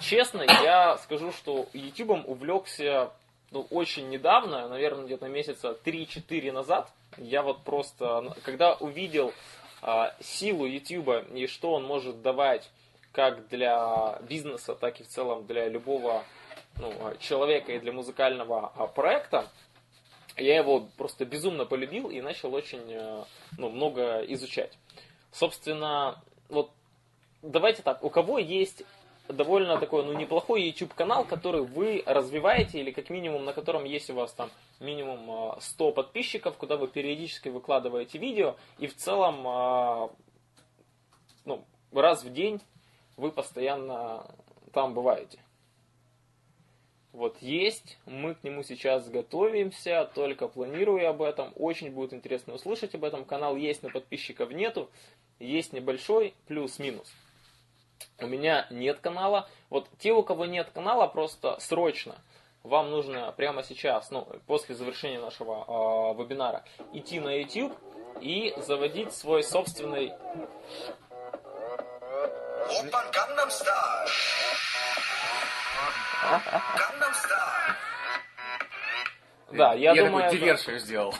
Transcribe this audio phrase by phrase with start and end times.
[0.00, 3.12] честно, я скажу, что YouTube увлекся
[3.50, 6.90] ну, очень недавно, наверное, где-то месяца 3-4 назад.
[7.16, 9.32] Я вот просто, когда увидел
[9.82, 12.70] а, силу YouTube и что он может давать
[13.12, 16.24] как для бизнеса, так и в целом для любого
[16.78, 19.48] ну, человека и для музыкального а, проекта,
[20.36, 23.24] я его просто безумно полюбил и начал очень э,
[23.58, 24.72] ну, много изучать.
[25.32, 26.70] Собственно, вот
[27.42, 28.84] давайте так, у кого есть
[29.32, 34.10] довольно такой, ну, неплохой YouTube канал, который вы развиваете, или как минимум, на котором есть
[34.10, 39.46] у вас там минимум 100 а, подписчиков, куда вы периодически выкладываете видео, и в целом,
[39.46, 40.10] а,
[41.44, 42.60] ну, раз в день
[43.16, 44.26] вы постоянно
[44.72, 45.38] там бываете.
[47.12, 52.94] Вот есть, мы к нему сейчас готовимся, только планирую об этом, очень будет интересно услышать
[52.94, 53.24] об этом.
[53.24, 54.88] Канал есть, но подписчиков нету,
[55.40, 57.12] есть небольшой плюс-минус.
[58.18, 59.48] У меня нет канала.
[59.70, 62.16] Вот те, у кого нет канала, просто срочно
[62.62, 65.64] вам нужно прямо сейчас, ну, после завершения нашего
[66.14, 67.76] э, вебинара, идти на YouTube
[68.20, 70.12] и заводить свой собственный...
[79.52, 80.24] Да, я, я думаю...
[80.24, 81.14] Я такой диверсию сделал.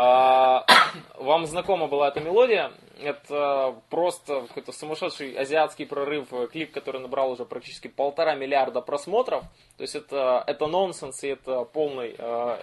[0.00, 0.64] А,
[1.16, 2.70] вам знакома была эта мелодия?
[3.00, 9.42] Это просто какой-то сумасшедший азиатский прорыв, клип, который набрал уже практически полтора миллиарда просмотров.
[9.76, 12.58] То есть это, это нонсенс и это полный э,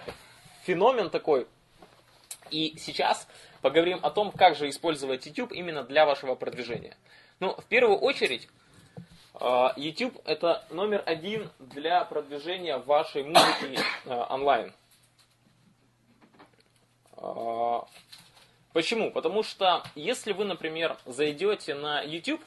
[0.62, 1.46] феномен такой.
[2.50, 3.28] И сейчас
[3.60, 6.96] поговорим о том, как же использовать YouTube именно для вашего продвижения.
[7.40, 8.48] Ну, в первую очередь,
[9.38, 14.72] э, YouTube это номер один для продвижения вашей музыки э, онлайн.
[17.18, 17.80] Э,
[18.76, 19.10] Почему?
[19.10, 22.42] Потому что если вы, например, зайдете на YouTube,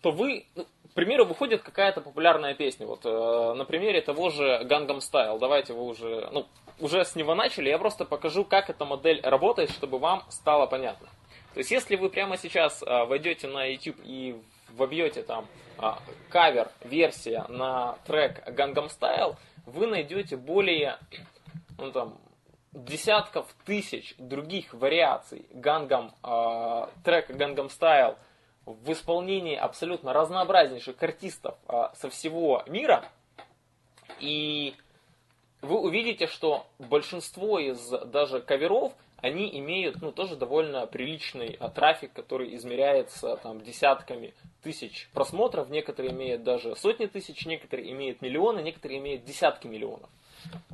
[0.00, 2.88] то вы, ну, к примеру, выходит какая-то популярная песня.
[2.88, 5.38] Вот э, на примере того же Gangnam Style.
[5.38, 6.48] Давайте вы уже, ну,
[6.80, 7.68] уже с него начали.
[7.68, 11.06] Я просто покажу, как эта модель работает, чтобы вам стало понятно.
[11.54, 14.34] То есть, если вы прямо сейчас э, войдете на YouTube и
[14.70, 15.46] вобьете там
[15.78, 15.92] э,
[16.30, 20.98] кавер, версия на трек Gangnam Style, вы найдете более,
[21.78, 22.18] ну там,
[22.72, 28.16] десятков тысяч других вариаций гангам, э, трека Gangnam Style
[28.64, 33.04] в исполнении абсолютно разнообразнейших артистов э, со всего мира.
[34.20, 34.74] И
[35.60, 42.12] вы увидите, что большинство из даже каверов, они имеют ну, тоже довольно приличный а, трафик,
[42.12, 45.70] который измеряется там, десятками тысяч просмотров.
[45.70, 50.10] Некоторые имеют даже сотни тысяч, некоторые имеют миллионы, некоторые имеют десятки миллионов.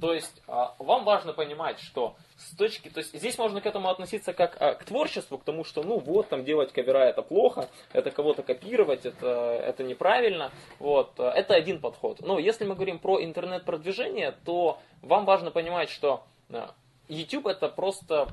[0.01, 3.89] То есть а, вам важно понимать, что с точки, то есть здесь можно к этому
[3.89, 7.69] относиться как а, к творчеству, к тому, что ну вот там делать кавера это плохо,
[7.93, 9.27] это кого-то копировать, это,
[9.65, 12.21] это неправильно, вот, это один подход.
[12.21, 16.75] Но если мы говорим про интернет-продвижение, то вам важно понимать, что а,
[17.09, 18.29] YouTube это просто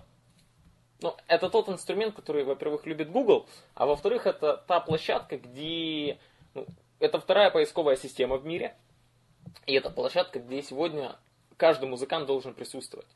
[1.02, 6.18] ну, это тот инструмент, который, во-первых, любит Google, а во-вторых, это та площадка, где
[6.54, 6.66] ну,
[7.00, 8.76] это вторая поисковая система в мире,
[9.66, 11.16] и это площадка, где сегодня
[11.58, 13.08] каждый музыкант должен присутствовать.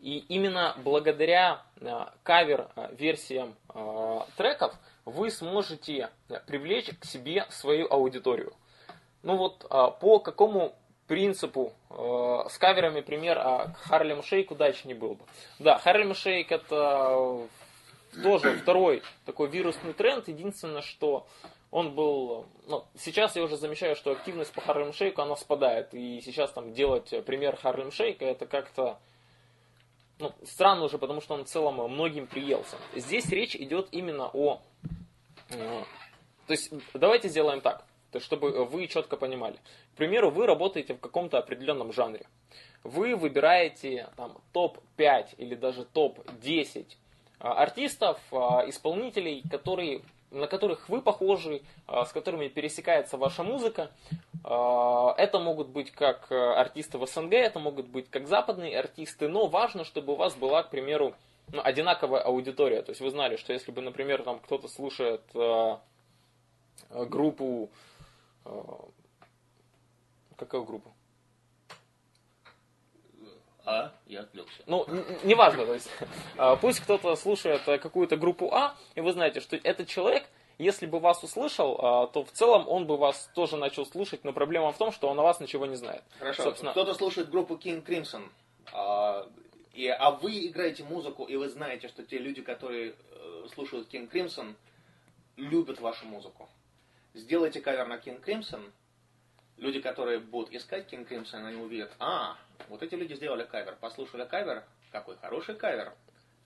[0.00, 4.74] И именно благодаря э, кавер-версиям э, треков
[5.04, 6.10] вы сможете
[6.46, 8.52] привлечь к себе свою аудиторию.
[9.22, 9.66] Ну вот
[10.00, 10.74] по какому
[11.06, 13.38] принципу с каверами пример
[13.84, 15.24] Харлем Шейк удачнее был бы.
[15.58, 17.46] Да, Харлем Шейк это
[18.22, 20.28] тоже второй такой вирусный тренд.
[20.28, 21.26] Единственное, что
[21.74, 25.92] он был, ну, сейчас я уже замечаю, что активность по Харлем Шейку, она спадает.
[25.92, 29.00] И сейчас там делать пример Харлем Шейка, это как-то,
[30.20, 32.76] ну, странно уже, потому что он в целом многим приелся.
[32.94, 34.62] Здесь речь идет именно о,
[35.50, 35.82] э,
[36.46, 39.56] то есть давайте сделаем так, то чтобы вы четко понимали.
[39.94, 42.24] К примеру, вы работаете в каком-то определенном жанре.
[42.84, 46.86] Вы выбираете там топ-5 или даже топ-10
[47.40, 50.02] а, артистов, исполнителей, которые
[50.34, 53.90] на которых вы похожи, а, с которыми пересекается ваша музыка.
[54.42, 59.28] А, это могут быть как э, артисты в СНГ, это могут быть как западные артисты,
[59.28, 61.14] но важно, чтобы у вас была, к примеру,
[61.52, 62.82] ну, одинаковая аудитория.
[62.82, 65.76] То есть вы знали, что если бы, например, там кто-то слушает э,
[66.90, 67.70] группу...
[70.36, 70.92] Какую группу?
[73.64, 74.62] А, я отвлекся.
[74.66, 74.86] Ну,
[75.22, 75.90] неважно, то есть,
[76.36, 80.24] а, пусть кто-то слушает э, какую-то группу А, и вы знаете, что этот человек,
[80.58, 84.32] если бы вас услышал, а, то в целом он бы вас тоже начал слушать, но
[84.32, 86.02] проблема в том, что он о вас ничего не знает.
[86.18, 86.72] Хорошо, Собственно...
[86.72, 88.28] кто-то слушает группу King Crimson,
[88.72, 89.26] а,
[89.72, 94.10] и, а вы играете музыку, и вы знаете, что те люди, которые э, слушают King
[94.10, 94.54] Crimson,
[95.36, 96.48] любят вашу музыку.
[97.14, 98.70] Сделайте кавер на King Crimson,
[99.56, 102.36] люди, которые будут искать King Crimson, они увидят, а,
[102.68, 105.92] вот эти люди сделали кавер, послушали кавер, какой хороший кавер.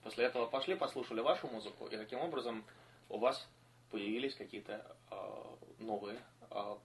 [0.03, 2.63] После этого пошли, послушали вашу музыку, и таким образом
[3.09, 3.47] у вас
[3.91, 5.15] появились какие-то э,
[5.79, 6.19] новые
[6.51, 6.75] э,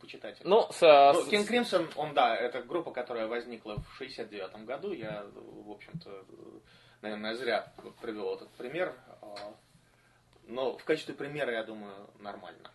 [0.00, 0.46] почитатели.
[0.46, 4.92] Ну, с, ну, King Crimson, он, да, это группа, которая возникла в 69 году.
[4.92, 6.24] Я, в общем-то,
[7.00, 8.94] наверное, зря привел этот пример.
[10.46, 12.70] Но в качестве примера, я думаю, нормально.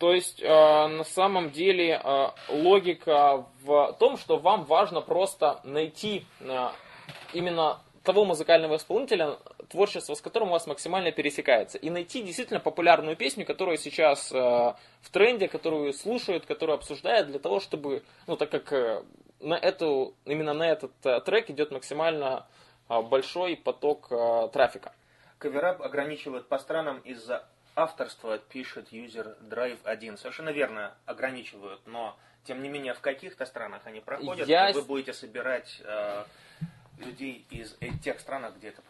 [0.00, 6.24] То есть, э, на самом деле, э, логика в том, что вам важно просто найти
[6.40, 6.68] э,
[7.34, 9.36] именно того музыкального исполнителя,
[9.68, 11.76] творчество с которым у вас максимально пересекается.
[11.76, 17.38] И найти действительно популярную песню, которая сейчас э, в тренде, которую слушают, которую обсуждают, для
[17.38, 19.02] того, чтобы, ну, так как э,
[19.40, 22.46] на эту, именно на этот э, трек идет максимально
[22.88, 24.94] э, большой поток э, трафика.
[25.36, 27.44] Кавера ограничивают по странам из-за
[27.74, 30.18] авторства, пишет юзер Drive 1.
[30.18, 34.70] Совершенно верно, ограничивают, но тем не менее в каких-то странах они проходят, Я...
[34.70, 36.24] и вы будете собирать э,
[37.00, 38.82] людей из тех стран, где это,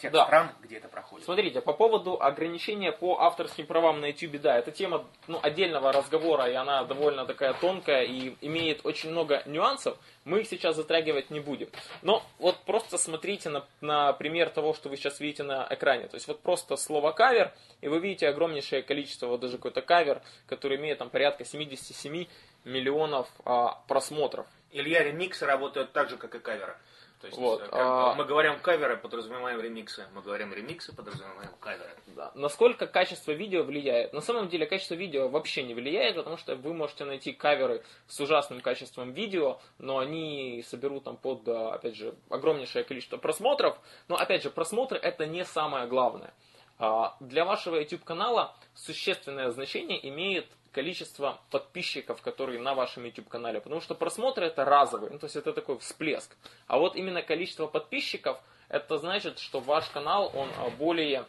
[0.00, 0.26] тех да.
[0.26, 1.24] стран, где это проходит.
[1.24, 6.48] Смотрите, по поводу ограничения по авторским правам на YouTube, да, это тема ну, отдельного разговора,
[6.48, 9.98] и она довольно такая тонкая и имеет очень много нюансов.
[10.24, 11.68] Мы их сейчас затрагивать не будем.
[12.02, 16.08] Но вот просто смотрите на, на пример того, что вы сейчас видите на экране.
[16.08, 20.22] То есть вот просто слово кавер, и вы видите огромнейшее количество, вот даже какой-то кавер,
[20.46, 22.26] который имеет там порядка 77
[22.64, 24.46] миллионов а, просмотров.
[24.72, 26.76] Илья, ремиксы работают так же, как и каверы.
[27.20, 28.14] То есть, вот, а...
[28.14, 30.06] мы говорим каверы, подразумеваем ремиксы.
[30.14, 31.90] Мы говорим ремиксы, подразумеваем каверы.
[32.08, 32.30] Да.
[32.34, 34.12] Насколько качество видео влияет?
[34.12, 38.20] На самом деле качество видео вообще не влияет, потому что вы можете найти каверы с
[38.20, 43.78] ужасным качеством видео, но они соберут там под, опять же, огромнейшее количество просмотров.
[44.08, 46.34] Но опять же, просмотры это не самое главное.
[46.78, 53.60] А, для вашего YouTube канала существенное значение имеет количество подписчиков, которые на вашем YouTube канале.
[53.60, 56.36] Потому что просмотры это разовый, ну, то есть это такой всплеск.
[56.66, 58.38] А вот именно количество подписчиков,
[58.68, 61.24] это значит, что ваш канал, он а, более,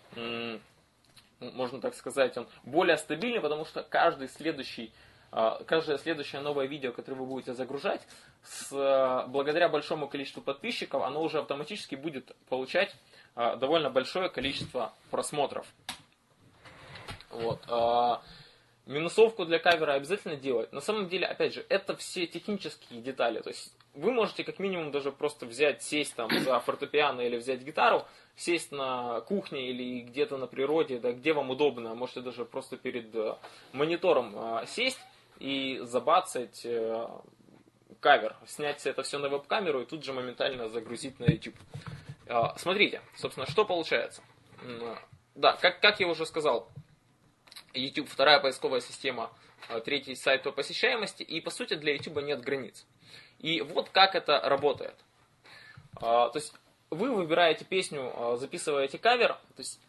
[1.39, 4.91] можно так сказать, он более стабильный, потому что каждый следующий
[5.31, 8.01] а, каждое следующее новое видео, которое вы будете загружать,
[8.43, 12.95] с, благодаря большому количеству подписчиков, оно уже автоматически будет получать
[13.57, 15.65] довольно большое количество просмотров.
[17.29, 17.61] Вот.
[18.87, 20.71] Минусовку для кавера обязательно делать.
[20.71, 23.41] На самом деле, опять же, это все технические детали.
[23.41, 27.61] То есть вы можете как минимум даже просто взять, сесть там за фортепиано или взять
[27.63, 28.05] гитару,
[28.37, 31.95] сесть на кухне или где-то на природе, да, где вам удобно.
[31.95, 33.35] Можете даже просто перед э,
[33.73, 34.99] монитором э, сесть
[35.39, 37.07] и забацать э,
[37.99, 41.55] кавер, снять это все на веб-камеру и тут же моментально загрузить на YouTube.
[42.57, 44.21] Смотрите, собственно, что получается.
[45.35, 46.67] Да, как, как я уже сказал,
[47.73, 49.31] YouTube вторая поисковая система,
[49.69, 52.85] э, третий сайт по посещаемости, и по сути для YouTube нет границ.
[53.39, 54.95] И вот как это работает.
[56.01, 56.53] А, то есть
[56.89, 59.79] вы выбираете песню, а, записываете кавер, то есть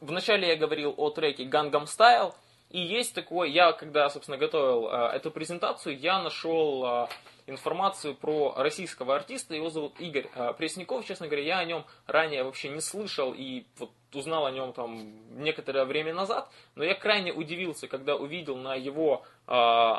[0.00, 2.34] вначале я говорил о треке Gangnam Style,
[2.70, 7.08] и есть такой, я когда, собственно, готовил а, эту презентацию, я нашел
[7.50, 12.68] информацию про российского артиста, его зовут Игорь Пресняков, честно говоря, я о нем ранее вообще
[12.68, 17.88] не слышал, и вот узнал о нем там некоторое время назад, но я крайне удивился,
[17.88, 19.94] когда увидел на его э,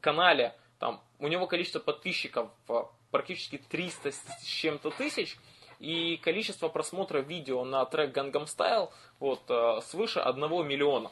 [0.00, 5.38] канале, там, у него количество подписчиков э, практически 300 с чем-то тысяч,
[5.78, 9.42] и количество просмотра видео на трек Gangnam Style вот,
[9.84, 11.10] свыше 1 миллиона.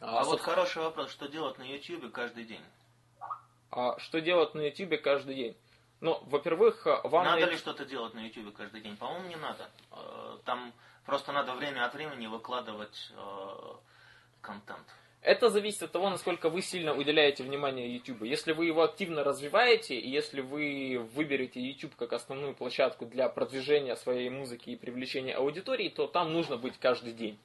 [0.00, 2.60] А, а вот хороший вопрос, что делать на YouTube каждый день?
[3.72, 5.56] А, что делать на YouTube каждый день?
[6.00, 7.24] Ну, во-первых, вам...
[7.24, 8.96] Надо ли что-то делать на YouTube каждый день?
[8.96, 9.68] По-моему, не надо.
[10.44, 10.72] Там
[11.06, 13.72] Просто надо время от времени выкладывать э,
[14.40, 14.86] контент.
[15.20, 18.22] Это зависит от того, насколько вы сильно уделяете внимание YouTube.
[18.22, 23.94] Если вы его активно развиваете, и если вы выберете YouTube как основную площадку для продвижения
[23.96, 27.38] своей музыки и привлечения аудитории, то там нужно быть каждый день.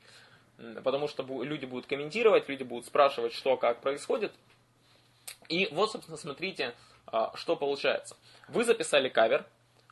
[0.84, 4.34] Потому что люди будут комментировать, люди будут спрашивать, что, как происходит.
[5.50, 6.76] И вот, собственно, смотрите,
[7.06, 8.16] а, что получается.
[8.50, 9.46] Вы записали кавер,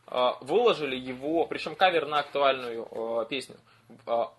[0.08, 3.56] а, выложили его, причем кавер на актуальную а, песню,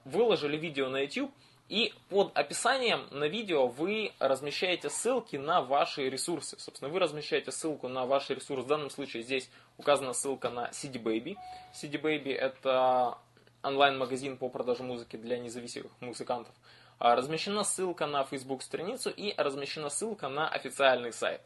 [0.05, 1.33] выложили видео на YouTube,
[1.69, 6.57] и под описанием на видео вы размещаете ссылки на ваши ресурсы.
[6.59, 8.65] Собственно, вы размещаете ссылку на ваш ресурс.
[8.65, 11.37] В данном случае здесь указана ссылка на CD Baby.
[11.75, 13.19] CD Baby это
[13.65, 16.55] онлайн-магазин по продаже музыки для независимых музыкантов.
[16.99, 21.43] Размещена ссылка на Facebook страницу и размещена ссылка на официальный сайт.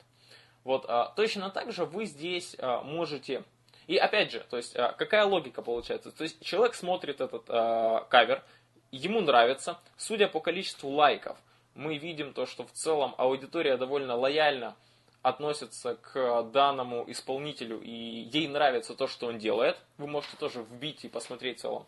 [0.64, 2.54] Вот, точно так же вы здесь
[2.84, 3.44] можете
[3.86, 6.12] и опять же, то есть а, какая логика получается?
[6.12, 8.44] То есть человек смотрит этот кавер,
[8.92, 11.36] ему нравится, судя по количеству лайков,
[11.74, 14.76] мы видим то, что в целом аудитория довольно лояльно
[15.22, 19.76] относится к данному исполнителю, и ей нравится то, что он делает.
[19.98, 21.86] Вы можете тоже вбить и посмотреть в целом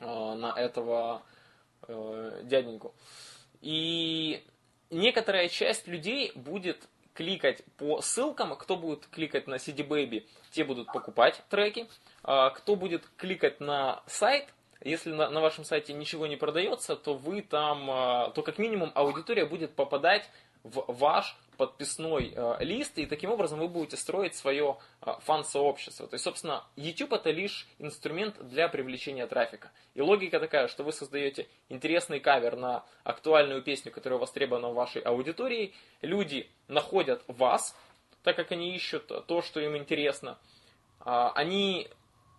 [0.00, 1.22] э, на этого
[1.88, 2.94] э, дяденьку.
[3.60, 4.42] И
[4.90, 8.56] некоторая часть людей будет кликать по ссылкам.
[8.56, 11.88] Кто будет кликать на CD Baby, те будут покупать треки.
[12.22, 14.52] А кто будет кликать на сайт,
[14.84, 18.90] если на, на вашем сайте ничего не продается, то вы там, а, то как минимум
[18.94, 20.28] аудитория будет попадать
[20.64, 26.08] в ваш подписной э, лист, и таким образом вы будете строить свое э, фан-сообщество.
[26.08, 29.70] То есть, собственно, YouTube это лишь инструмент для привлечения трафика.
[29.94, 35.02] И логика такая, что вы создаете интересный кавер на актуальную песню, которая востребована в вашей
[35.02, 37.76] аудитории, люди находят вас,
[38.24, 40.40] так как они ищут то, что им интересно,
[41.06, 41.88] э, они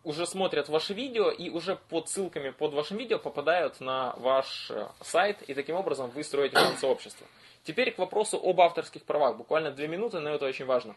[0.03, 4.89] уже смотрят ваши видео и уже под ссылками под вашим видео попадают на ваш э,
[4.99, 7.25] сайт, и таким образом вы строите фан-сообщество.
[7.63, 9.37] Теперь к вопросу об авторских правах.
[9.37, 10.95] Буквально две минуты, но это очень важно.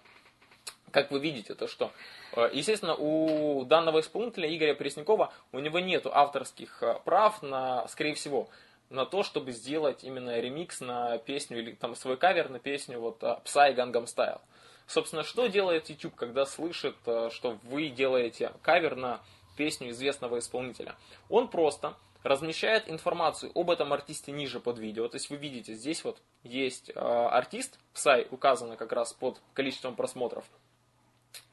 [0.90, 1.92] Как вы видите, то что,
[2.32, 8.14] э, естественно, у данного исполнителя Игоря Преснякова, у него нет авторских э, прав на, скорее
[8.14, 8.48] всего,
[8.88, 13.22] на то, чтобы сделать именно ремикс на песню или там свой кавер на песню вот
[13.22, 14.40] э, Psy Gangnam Style.
[14.86, 19.20] Собственно, что делает YouTube, когда слышит, что вы делаете кавер на
[19.56, 20.94] песню известного исполнителя?
[21.28, 21.94] Он просто
[22.26, 25.08] размещает информацию об этом артисте ниже под видео.
[25.08, 29.94] То есть вы видите, здесь вот есть э, артист, Psy, указано как раз под количеством
[29.94, 30.44] просмотров.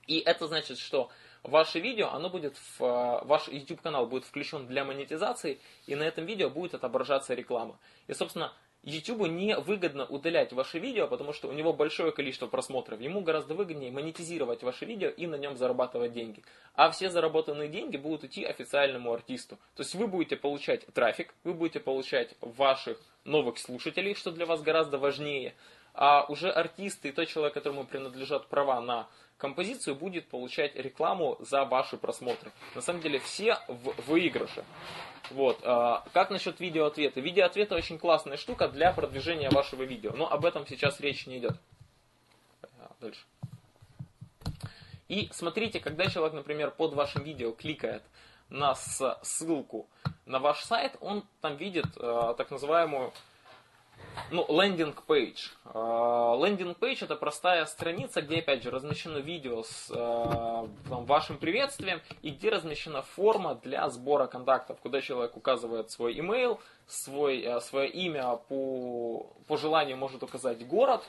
[0.07, 1.09] И это значит, что
[1.43, 6.03] ваше видео, оно будет в, э, ваш YouTube канал будет включен для монетизации, и на
[6.03, 7.77] этом видео будет отображаться реклама.
[8.07, 8.51] И, собственно,
[8.83, 12.99] YouTube не выгодно удалять ваши видео, потому что у него большое количество просмотров.
[12.99, 16.43] Ему гораздо выгоднее монетизировать ваше видео и на нем зарабатывать деньги.
[16.75, 19.57] А все заработанные деньги будут идти официальному артисту.
[19.75, 24.61] То есть вы будете получать трафик, вы будете получать ваших новых слушателей, что для вас
[24.61, 25.53] гораздо важнее.
[25.93, 29.07] А уже артисты и тот человек, которому принадлежат права на
[29.43, 32.49] композицию, будет получать рекламу за ваши просмотры.
[32.75, 34.63] На самом деле все в выигрыше.
[35.31, 35.59] Вот.
[35.63, 37.19] А, как насчет видеоответа?
[37.19, 41.57] Видеоответы очень классная штука для продвижения вашего видео, но об этом сейчас речь не идет.
[42.79, 43.25] А, дальше.
[45.09, 48.03] И смотрите, когда человек, например, под вашим видео кликает
[48.47, 49.89] на ссылку
[50.25, 53.11] на ваш сайт, он там видит э, так называемую
[54.31, 55.49] ну, landing page.
[55.65, 62.01] Landing page это простая страница, где, опять же, размещено видео с э, там, вашим приветствием
[62.21, 67.89] и где размещена форма для сбора контактов, куда человек указывает свой email, свой, э, свое
[67.89, 71.03] имя, по, по желанию может указать город.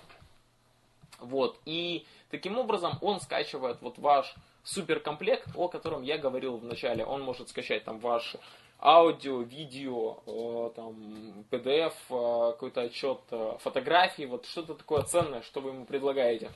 [1.20, 4.34] Вот, и таким образом он скачивает вот ваш
[4.64, 7.04] суперкомплект, о котором я говорил в начале.
[7.04, 8.36] Он может скачать там ваш
[8.84, 15.60] аудио, видео, э, там, PDF, э, какой-то отчет, э, фотографии, вот что-то такое ценное, что
[15.60, 16.52] вы ему предлагаете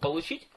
[0.00, 0.48] получить.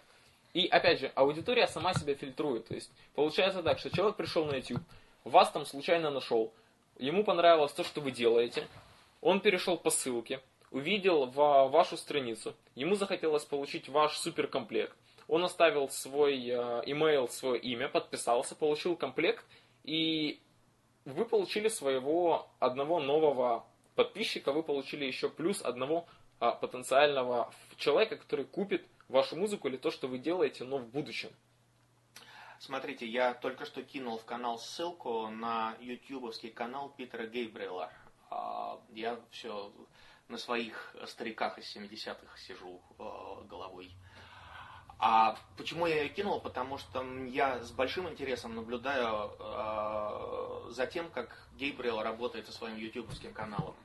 [0.54, 2.68] И опять же, аудитория сама себя фильтрует.
[2.70, 4.82] То есть получается так, что человек пришел на YouTube,
[5.26, 6.54] вас там случайно нашел,
[6.98, 8.66] ему понравилось то, что вы делаете,
[9.20, 10.40] он перешел по ссылке,
[10.72, 14.96] увидел вашу страницу, ему захотелось получить ваш суперкомплект,
[15.28, 19.44] он оставил свой email, свое имя, подписался, получил комплект–
[19.90, 20.40] и
[21.06, 23.66] вы получили своего одного нового
[23.96, 26.06] подписчика, вы получили еще плюс одного
[26.40, 31.32] а, потенциального человека, который купит вашу музыку или то, что вы делаете, но в будущем.
[32.60, 37.92] Смотрите, я только что кинул в канал ссылку на ютубовский канал Питера Гейбрила.
[38.30, 39.74] А, я все
[40.28, 43.90] на своих стариках из 70-х сижу а, головой.
[45.02, 46.42] А почему я ее кинул?
[46.42, 52.76] Потому что я с большим интересом наблюдаю э, за тем, как Гейбриэл работает со своим
[52.76, 53.76] ютубовским каналом.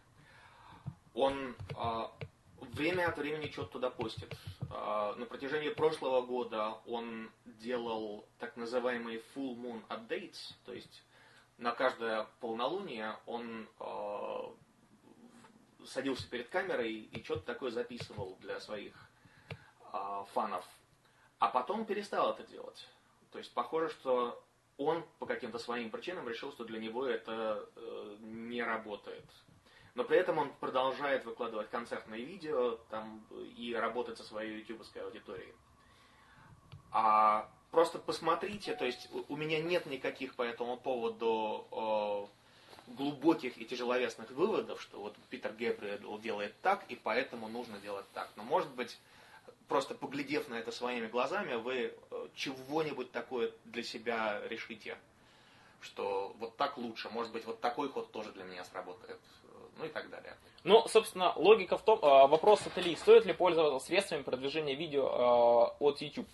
[1.15, 2.07] Он э,
[2.73, 4.37] время от времени что-то туда постит.
[4.63, 11.05] Э, на протяжении прошлого года он делал так называемые full moon updates, то есть
[11.59, 14.43] на каждое полнолуние он э,
[15.87, 18.95] садился перед камерой и что-то такое записывал для своих
[19.93, 20.67] э, фанов
[21.45, 22.89] а потом перестал это делать.
[23.31, 24.43] То есть похоже, что
[24.79, 29.27] он по каким-то своим причинам решил, что для него это э, не работает.
[29.95, 33.23] Но при этом он продолжает выкладывать концертные видео там,
[33.59, 35.53] и работать со своей ютубовской аудиторией.
[36.93, 41.67] А просто посмотрите, то есть у меня нет никаких по этому поводу
[42.89, 48.07] э, глубоких и тяжеловесных выводов, что вот Питер Гэбриэл делает так, и поэтому нужно делать
[48.15, 48.31] так.
[48.37, 48.99] Но может быть
[49.69, 54.97] просто поглядев на это своими глазами, вы э, чего-нибудь такое для себя решите,
[55.81, 59.19] что вот так лучше, может быть, вот такой ход тоже для меня сработает.
[59.79, 60.37] ну и так далее.
[60.63, 65.75] Ну, собственно, логика в том, э, вопрос это ли, стоит ли пользоваться средствами продвижения видео
[65.81, 66.29] э, от YouTube?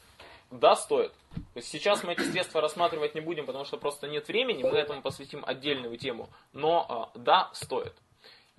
[0.50, 1.12] Да, стоит.
[1.60, 5.44] Сейчас мы эти средства рассматривать не будем, потому что просто нет времени, мы этому посвятим
[5.46, 6.28] отдельную тему.
[6.52, 7.94] Но да, стоит.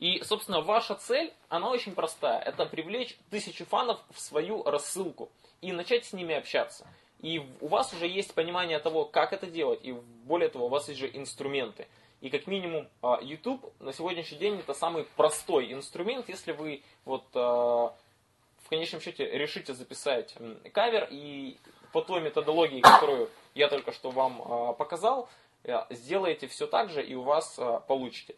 [0.01, 2.39] И, собственно, ваша цель, она очень простая.
[2.39, 5.29] Это привлечь тысячи фанов в свою рассылку
[5.61, 6.87] и начать с ними общаться.
[7.19, 9.79] И у вас уже есть понимание того, как это делать.
[9.83, 11.87] И более того, у вас есть же инструменты.
[12.19, 17.25] И как минимум а, YouTube на сегодняшний день это самый простой инструмент, если вы вот
[17.35, 17.93] а,
[18.63, 20.35] в конечном счете решите записать
[20.73, 21.59] кавер и
[21.93, 25.29] по той методологии, которую я только что вам а, показал,
[25.91, 28.35] сделаете все так же и у вас получите,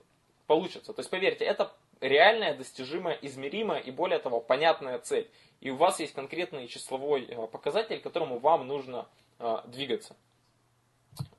[0.53, 0.93] получится.
[0.93, 5.29] То есть поверьте, это реальная, достижимая, измеримая и более того понятная цель
[5.63, 9.07] и у вас есть конкретный числовой э, показатель, к которому вам нужно
[9.39, 10.13] э, двигаться.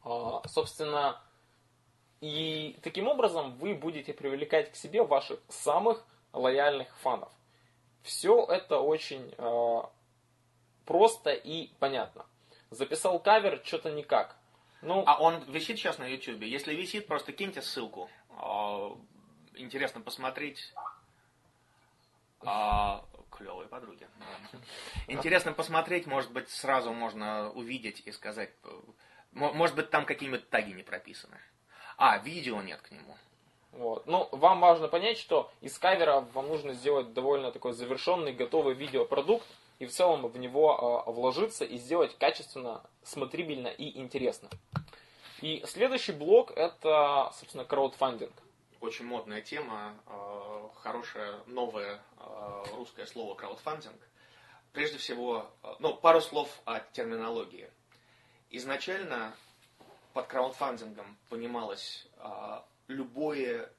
[0.03, 1.21] А, собственно,
[2.23, 6.03] и таким образом вы будете привлекать к себе ваших самых
[6.33, 7.31] лояльных фанов.
[8.03, 9.83] Все это очень э,
[10.87, 12.25] просто и понятно.
[12.71, 14.39] Записал кавер, что-то никак.
[14.81, 16.43] Ну, а он висит сейчас на YouTube?
[16.45, 18.09] Если висит, просто киньте ссылку.
[18.37, 18.97] А,
[19.55, 20.73] интересно посмотреть.
[22.41, 24.07] А, клевые подруги.
[25.09, 28.51] Интересно посмотреть, может быть, сразу можно увидеть и сказать,
[29.33, 31.39] может быть, там какие-нибудь таги не прописаны.
[31.97, 33.17] А, видео нет к нему.
[33.73, 34.07] Вот.
[34.07, 39.47] Ну, вам важно понять, что из кавера вам нужно сделать довольно такой завершенный, готовый видеопродукт,
[39.81, 44.49] и в целом в него э, вложиться и сделать качественно, смотрибельно и интересно.
[45.45, 48.33] И следующий блок это, собственно, краудфандинг
[48.81, 54.01] очень модная тема, э, хорошее новое э, русское слово краудфандинг.
[54.73, 57.69] Прежде всего, э, ну, пару слов о терминологии.
[58.49, 59.37] Изначально
[60.15, 62.07] под краудфандингом понималось
[62.89, 63.71] любое,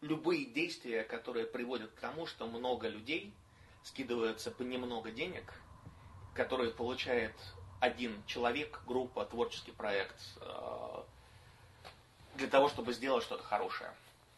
[0.00, 3.34] любые действия, которые приводят к тому, что много людей
[3.82, 5.52] скидываются по немного денег,
[6.34, 7.34] которые получает
[7.80, 10.16] один человек, группа, творческий проект,
[12.36, 13.92] для того, чтобы сделать что-то хорошее.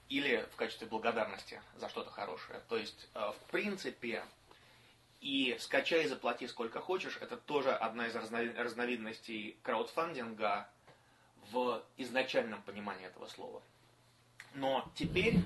[0.09, 2.61] Или в качестве благодарности за что-то хорошее.
[2.69, 4.25] То есть, э, в принципе,
[5.21, 10.69] и скачай и заплати сколько хочешь, это тоже одна из разновидностей краудфандинга
[11.51, 13.63] в изначальном понимании этого слова.
[14.55, 15.37] Но теперь,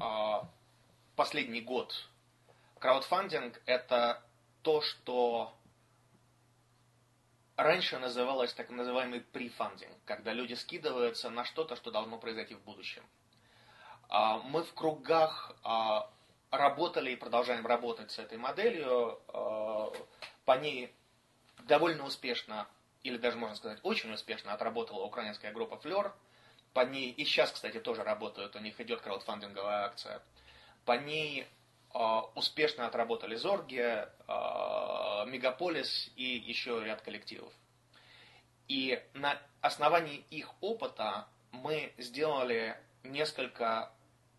[0.00, 0.40] э,
[1.14, 2.08] последний год,
[2.80, 4.22] краудфандинг это
[4.62, 5.54] то, что
[7.56, 13.02] раньше называлось так называемый префандинг, когда люди скидываются на что-то, что должно произойти в будущем.
[14.08, 16.10] А, мы в кругах а,
[16.50, 19.20] работали и продолжаем работать с этой моделью.
[19.28, 19.92] А,
[20.44, 20.92] по ней
[21.64, 22.68] довольно успешно,
[23.02, 26.12] или даже можно сказать очень успешно отработала украинская группа Флер.
[26.72, 30.20] По ней, и сейчас, кстати, тоже работают, у них идет краудфандинговая акция.
[30.84, 31.46] По ней
[32.34, 34.06] успешно отработали Зорги,
[35.30, 37.52] Мегаполис и еще ряд коллективов.
[38.68, 43.92] И на основании их опыта мы сделали несколько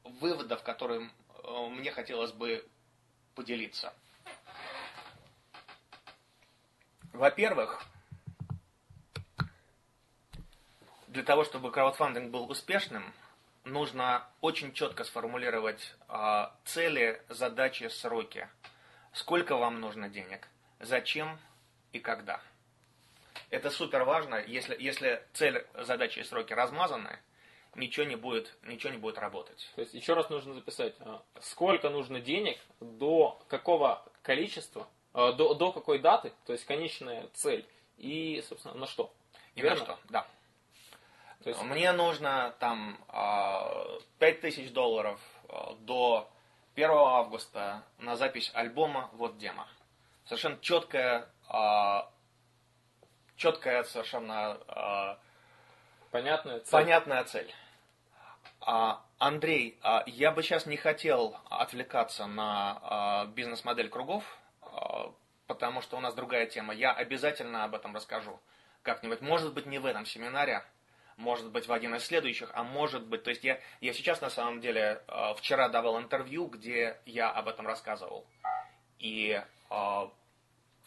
[0.03, 1.09] выводов, которые
[1.43, 2.67] э, мне хотелось бы
[3.35, 3.93] поделиться.
[7.13, 7.85] Во-первых,
[11.07, 13.13] для того, чтобы краудфандинг был успешным,
[13.65, 18.47] нужно очень четко сформулировать э, цели, задачи, сроки.
[19.11, 20.47] Сколько вам нужно денег?
[20.79, 21.39] зачем
[21.91, 22.41] и когда.
[23.49, 24.43] Это супер важно.
[24.47, 27.19] Если, если цель, задача и сроки размазаны,
[27.75, 29.71] ничего не будет, ничего не будет работать.
[29.75, 35.53] То есть еще раз нужно записать, а, сколько нужно денег, до какого количества, а, до,
[35.53, 37.65] до какой даты, то есть конечная цель,
[37.97, 39.13] и, собственно, на что.
[39.55, 39.79] И Верно?
[39.79, 40.27] на что, да.
[41.45, 41.61] То есть...
[41.61, 42.97] Мне нужно там
[44.19, 45.21] 5000 а, долларов
[45.79, 46.27] до
[46.73, 49.67] 1 августа на запись альбома «Вот демо»
[50.25, 52.09] совершенно четкая, а,
[53.35, 55.19] четкая совершенно а,
[56.09, 56.71] понятная цель.
[56.71, 57.53] Понятная цель.
[58.61, 64.23] А, Андрей, а, я бы сейчас не хотел отвлекаться на а, бизнес-модель кругов,
[64.63, 65.13] а,
[65.45, 66.73] потому что у нас другая тема.
[66.73, 68.39] Я обязательно об этом расскажу
[68.81, 69.21] как-нибудь.
[69.21, 70.63] Может быть, не в этом семинаре,
[71.17, 73.23] может быть, в один из следующих, а может быть...
[73.23, 77.47] То есть я, я сейчас, на самом деле, а, вчера давал интервью, где я об
[77.47, 78.25] этом рассказывал.
[78.99, 80.11] И а,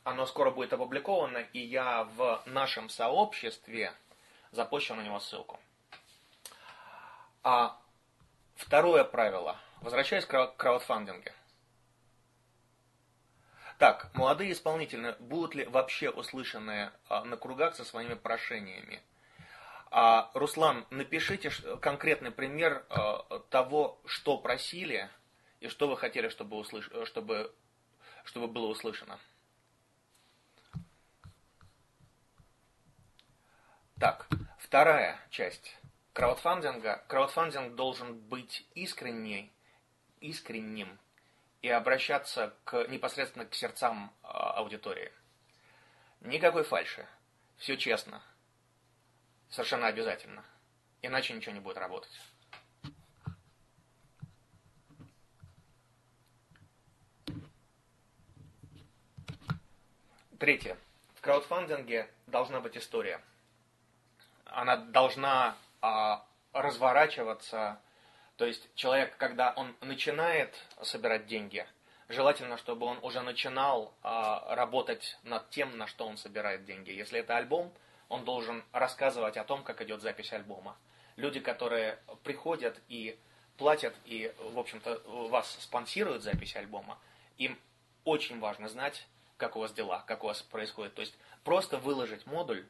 [0.04, 3.92] оно скоро будет опубликовано, и я в нашем сообществе
[4.50, 5.58] запущу на него ссылку.
[7.42, 7.78] А
[8.56, 9.56] второе правило.
[9.80, 11.30] Возвращаясь к краудфандингу.
[13.78, 19.00] Так, молодые исполнители будут ли вообще услышаны а, на кругах со своими прошениями?
[19.90, 22.84] А, Руслан, напишите конкретный пример
[23.50, 25.08] того, что просили
[25.60, 26.90] и что вы хотели, чтобы, услыш...
[27.06, 27.54] чтобы,
[28.24, 29.18] чтобы было услышано.
[33.98, 34.28] Так,
[34.60, 35.76] вторая часть
[36.12, 37.04] краудфандинга.
[37.08, 39.52] Краудфандинг должен быть искренний,
[40.20, 40.98] искренним
[41.62, 45.10] и обращаться к, непосредственно к сердцам а, аудитории.
[46.20, 47.06] Никакой фальши.
[47.56, 48.22] Все честно.
[49.50, 50.44] Совершенно обязательно.
[51.02, 52.10] Иначе ничего не будет работать.
[60.38, 60.76] Третье.
[61.14, 63.20] В краудфандинге должна быть история
[64.50, 67.80] она должна а, разворачиваться.
[68.36, 71.66] То есть человек, когда он начинает собирать деньги,
[72.08, 76.90] желательно, чтобы он уже начинал а, работать над тем, на что он собирает деньги.
[76.90, 77.72] Если это альбом,
[78.08, 80.76] он должен рассказывать о том, как идет запись альбома.
[81.16, 83.18] Люди, которые приходят и
[83.56, 86.98] платят и, в общем-то, вас спонсируют запись альбома,
[87.36, 87.58] им
[88.04, 90.94] очень важно знать, как у вас дела, как у вас происходит.
[90.94, 92.66] То есть просто выложить модуль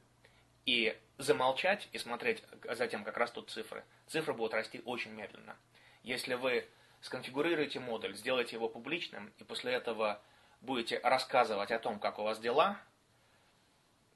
[0.65, 5.57] и замолчать и смотреть за тем, как растут цифры, цифры будут расти очень медленно.
[6.03, 6.67] Если вы
[7.01, 10.21] сконфигурируете модуль, сделаете его публичным, и после этого
[10.61, 12.79] будете рассказывать о том, как у вас дела,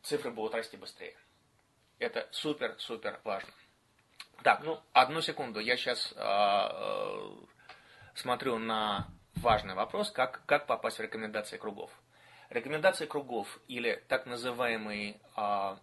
[0.02, 1.16] цифры будут расти быстрее.
[1.98, 3.52] Это супер-супер важно.
[4.42, 5.60] Так, ну, одну секунду.
[5.60, 7.30] Я сейчас э, э,
[8.14, 11.90] смотрю на важный вопрос, как, как попасть в рекомендации кругов.
[12.50, 15.76] Рекомендации кругов или так называемый э,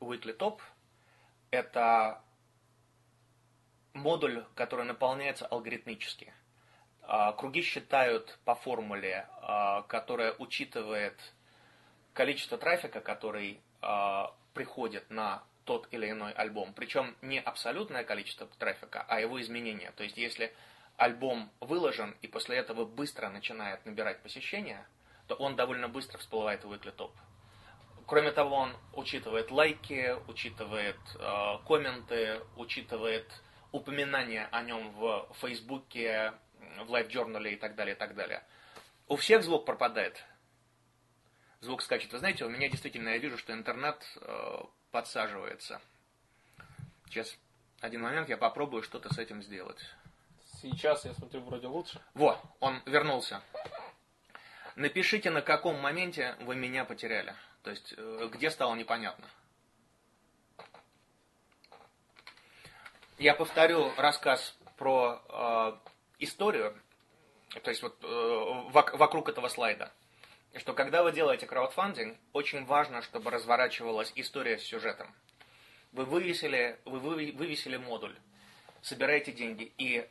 [0.00, 0.60] Weekly Top–
[1.50, 2.22] это
[3.92, 6.32] модуль, который наполняется алгоритмически.
[7.02, 11.18] А, круги считают по формуле, а, которая учитывает
[12.20, 16.74] количество трафика, который а, приходит на тот или иной альбом.
[16.74, 19.90] Причем не абсолютное количество трафика, а его изменения.
[19.96, 20.54] То есть, если
[20.98, 24.86] альбом выложен и после этого быстро начинает набирать посещения,
[25.28, 27.12] то он довольно быстро всплывает в Weekly Top.
[28.06, 33.32] Кроме того, он учитывает лайки, учитывает э, комменты, учитывает
[33.72, 36.34] упоминания о нем в Фейсбуке,
[36.84, 38.42] в лайв-журнале и так далее, и так далее.
[39.08, 40.22] У всех звук пропадает.
[41.60, 42.12] Звук скачет.
[42.12, 45.80] Вы знаете, у меня действительно, я вижу, что интернет э, подсаживается.
[47.06, 47.36] Сейчас
[47.80, 49.84] один момент, я попробую что-то с этим сделать.
[50.62, 52.00] Сейчас, я смотрю, вроде лучше.
[52.14, 53.42] Во, он вернулся.
[54.74, 57.34] Напишите, на каком моменте вы меня потеряли.
[57.62, 59.26] То есть, э, где стало непонятно.
[63.18, 66.74] Я повторю рассказ про э, историю,
[67.62, 69.92] то есть вот э, вокруг этого слайда.
[70.56, 75.14] Что когда вы делаете краудфандинг, очень важно, чтобы разворачивалась история с сюжетом.
[75.92, 78.16] Вы вывесили, вы вывесили модуль,
[78.82, 80.08] собираете деньги, и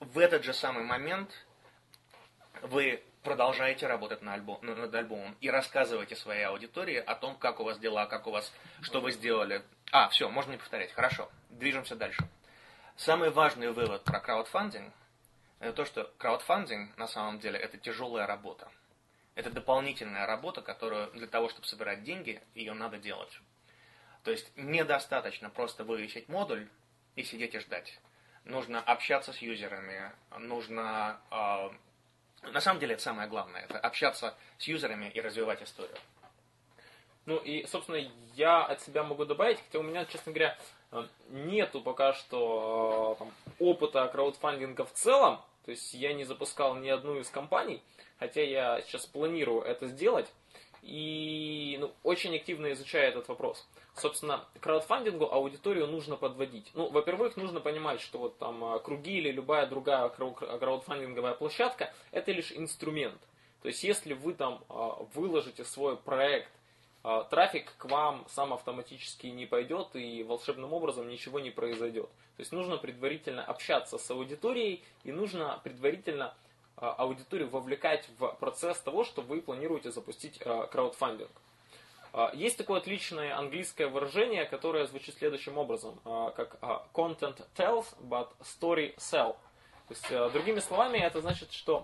[0.00, 1.30] в этот же самый момент
[2.62, 7.64] вы продолжаете работать на альбом, над альбомом и рассказывайте своей аудитории о том, как у
[7.64, 9.62] вас дела, как у вас, что вы сделали.
[9.90, 10.92] А, все, можно не повторять.
[10.92, 12.22] Хорошо, движемся дальше.
[12.96, 14.92] Самый важный вывод про краудфандинг–
[15.60, 18.68] это то, что краудфандинг на самом деле это тяжелая работа.
[19.34, 23.40] Это дополнительная работа, которую для того, чтобы собирать деньги, ее надо делать.
[24.24, 26.68] То есть недостаточно просто вывесить модуль
[27.16, 27.98] и сидеть и ждать.
[28.44, 31.70] Нужно общаться с юзерами, нужно э,
[32.50, 35.96] на самом деле это самое главное, это общаться с юзерами и развивать историю.
[37.24, 38.00] Ну и, собственно,
[38.34, 40.58] я от себя могу добавить, хотя у меня, честно говоря,
[40.90, 46.74] э, нету пока что э, там, опыта краудфандинга в целом, то есть я не запускал
[46.74, 47.80] ни одну из компаний,
[48.22, 50.32] хотя я сейчас планирую это сделать
[50.82, 53.66] и ну, очень активно изучаю этот вопрос.
[53.96, 56.70] Собственно, краудфандингу аудиторию нужно подводить.
[56.74, 62.30] Ну, во-первых, нужно понимать, что вот там а, круги или любая другая краудфандинговая площадка– это
[62.32, 63.20] лишь инструмент.
[63.62, 66.50] То есть, если вы там а, выложите свой проект,
[67.02, 72.08] а, трафик к вам сам автоматически не пойдет и волшебным образом ничего не произойдет.
[72.36, 76.34] То есть, нужно предварительно общаться с аудиторией и нужно предварительно
[76.76, 81.30] аудиторию вовлекать в процесс того, что вы планируете запустить краудфандинг.
[82.12, 87.86] А, есть такое отличное английское выражение, которое звучит следующим образом, а, как а, content tells,
[88.02, 89.36] but story sell.
[89.88, 91.82] То есть, другими словами, это значит, что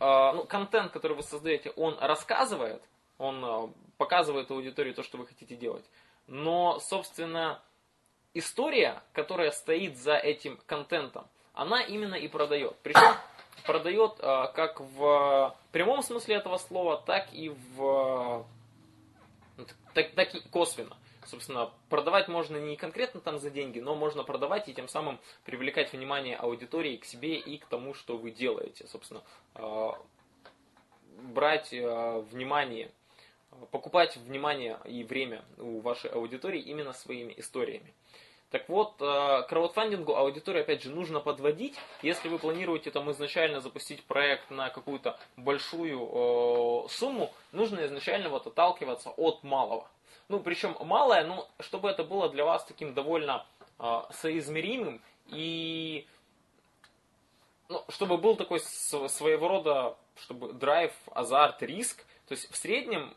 [0.00, 2.82] ну, контент, который вы создаете, он рассказывает,
[3.16, 5.84] он показывает аудитории то, что вы хотите делать.
[6.26, 7.62] Но, собственно,
[8.34, 12.76] история, которая стоит за этим контентом, она именно и продает.
[12.82, 13.14] Причем
[13.64, 18.44] продает как в прямом смысле этого слова, так и в
[19.94, 20.96] так, так и косвенно.
[21.26, 25.92] собственно, продавать можно не конкретно там за деньги, но можно продавать и тем самым привлекать
[25.92, 28.86] внимание аудитории к себе и к тому, что вы делаете.
[28.88, 29.22] Собственно,
[31.34, 32.90] брать внимание,
[33.70, 37.92] покупать внимание и время у вашей аудитории именно своими историями.
[38.52, 41.74] Так вот, э, краудфандингу аудиторию, опять же, нужно подводить.
[42.02, 48.46] Если вы планируете там изначально запустить проект на какую-то большую э, сумму, нужно изначально вот
[48.46, 49.88] отталкиваться от малого.
[50.28, 53.46] Ну, причем малое, ну, чтобы это было для вас таким довольно
[53.78, 56.06] э, соизмеримым и
[57.70, 62.04] ну, чтобы был такой своего рода, чтобы драйв, азарт, риск.
[62.28, 63.14] То есть в среднем,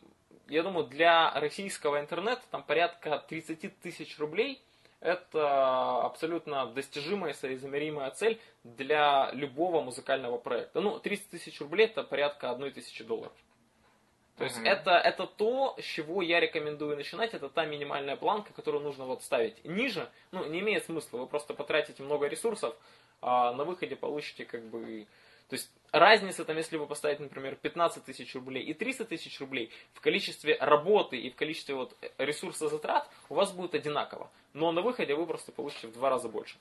[0.47, 4.61] я думаю, для российского интернета там порядка 30 тысяч рублей–
[5.05, 10.81] это абсолютно достижимая, соизмеримая цель для любого музыкального проекта.
[10.81, 13.33] Ну, 30 тысяч рублей это порядка 1 тысячи долларов.
[14.37, 14.65] То есть угу.
[14.65, 19.23] это, это то, с чего я рекомендую начинать, это та минимальная планка, которую нужно вот
[19.23, 19.63] ставить.
[19.63, 22.75] Ниже, ну, не имеет смысла, вы просто потратите много ресурсов,
[23.21, 25.07] а на выходе получите как бы
[25.49, 29.71] то есть разница, там, если вы поставите, например, 15 тысяч рублей и 300 тысяч рублей,
[29.93, 34.29] в количестве работы и в количестве вот ресурса затрат у вас будет одинаково.
[34.53, 36.57] Но на выходе вы просто получите в два раза больше.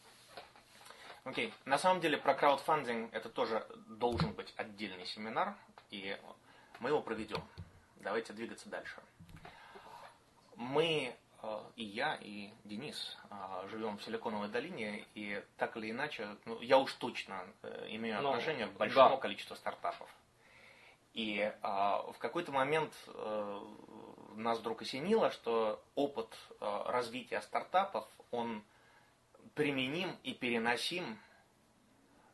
[1.24, 1.48] Окей.
[1.48, 1.52] Okay.
[1.64, 5.54] На самом деле про краудфандинг это тоже должен быть отдельный семинар,
[5.90, 6.16] и
[6.80, 7.42] мы его проведем.
[7.96, 9.00] Давайте двигаться дальше.
[10.56, 11.23] Мы Э,
[11.76, 16.78] и я, и Денис э, живем в Силиконовой долине, и так или иначе, ну, я
[16.78, 19.16] уж точно э, имею ну, отношение к большому да.
[19.16, 20.08] количеству стартапов.
[21.14, 23.64] И а, в какой-то момент а,
[24.34, 28.64] нас вдруг осенило, что опыт а, развития стартапов, он
[29.54, 31.18] применим и переносим.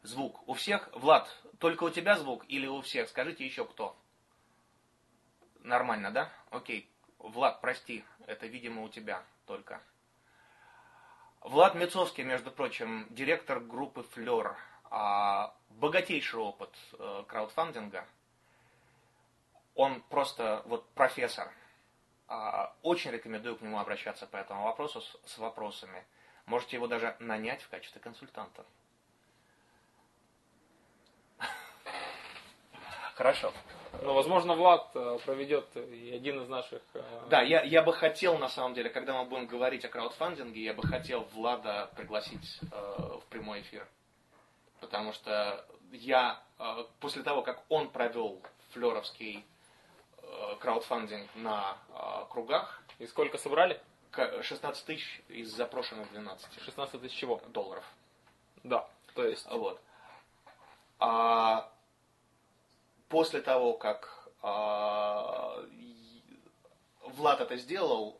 [0.02, 0.48] Звук.
[0.48, 3.10] У всех, Влад, только у тебя звук или у всех?
[3.10, 3.94] Скажите еще кто.
[5.58, 6.32] Нормально, да?
[6.48, 6.89] Окей.
[7.20, 9.80] Влад, прости, это, видимо, у тебя только.
[11.42, 18.06] Влад Мецовский, между прочим, директор группы Флер, а, богатейший опыт э, краудфандинга.
[19.74, 21.52] Он просто вот профессор.
[22.26, 26.04] А, очень рекомендую к нему обращаться по этому вопросу с, с вопросами.
[26.46, 28.64] Можете его даже нанять в качестве консультанта.
[33.14, 33.52] Хорошо.
[34.02, 36.80] Но, возможно, Влад э, проведет и один из наших...
[36.94, 40.62] Э, да, я, я бы хотел, на самом деле, когда мы будем говорить о краудфандинге,
[40.62, 43.86] я бы хотел Влада пригласить э, в прямой эфир.
[44.80, 49.44] Потому что я, э, после того, как он провел флеровский
[50.22, 52.82] э, краудфандинг на э, кругах...
[52.98, 53.80] И сколько собрали?
[54.12, 56.62] 16 тысяч из запрошенных 12.
[56.64, 57.40] 16 тысяч чего?
[57.48, 57.84] Долларов.
[58.62, 59.46] Да, то есть...
[59.50, 59.80] Вот.
[60.98, 61.70] А
[63.10, 64.08] после того, как
[64.42, 65.66] э,
[67.02, 68.18] Влад это сделал,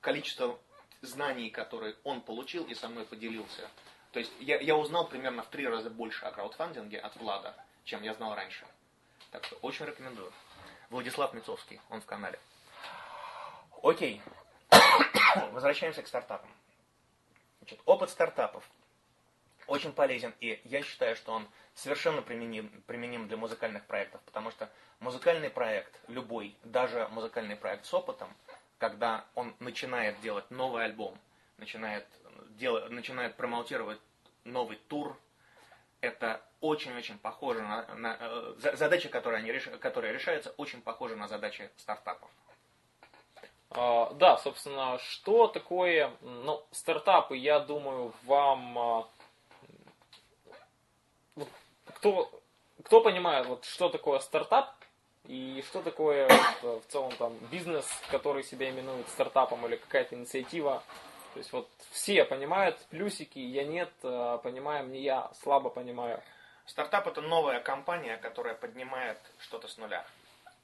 [0.00, 0.58] количество
[1.02, 3.68] знаний, которые он получил и со мной поделился,
[4.12, 8.02] то есть я, я узнал примерно в три раза больше о краудфандинге от Влада, чем
[8.02, 8.64] я знал раньше.
[9.30, 10.32] Так что очень рекомендую.
[10.88, 12.38] Владислав Мицовский, он в канале.
[13.82, 14.22] Окей.
[15.52, 16.50] Возвращаемся к стартапам.
[17.58, 18.64] Значит, опыт стартапов
[19.66, 21.46] очень полезен, и я считаю, что он
[21.78, 27.94] совершенно применим, применим для музыкальных проектов, потому что музыкальный проект, любой, даже музыкальный проект с
[27.94, 28.28] опытом,
[28.78, 31.16] когда он начинает делать новый альбом,
[31.56, 32.04] начинает,
[32.50, 34.00] делать, начинает промоутировать
[34.42, 35.16] новый тур,
[36.00, 41.70] это очень-очень похоже на, на э, задачи, которые, они, которые решаются, очень похожи на задачи
[41.76, 42.28] стартапов.
[43.70, 49.06] Uh, да, собственно, что такое, ну, стартапы, я думаю, вам uh,
[51.98, 52.30] кто,
[52.84, 54.72] кто понимает, вот, что такое стартап
[55.26, 56.28] и что такое
[56.62, 60.82] вот, в целом там бизнес, который себя именует стартапом или какая-то инициатива.
[61.34, 66.22] То есть вот все понимают плюсики, я нет, а, понимаем не я, слабо понимаю.
[66.66, 70.06] Стартап это новая компания, которая поднимает что-то с нуля.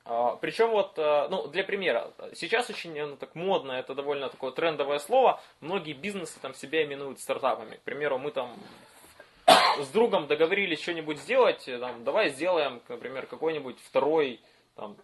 [0.04, 4.52] А, Причем вот, а, ну, для примера, сейчас очень ну, так модно, это довольно такое
[4.52, 7.76] трендовое слово, многие бизнесы там себя именуют стартапами.
[7.76, 8.56] К примеру, мы там
[9.82, 14.40] с другом договорились что-нибудь сделать, э, там, давай сделаем, например, какой-нибудь второй
[14.74, 14.96] там,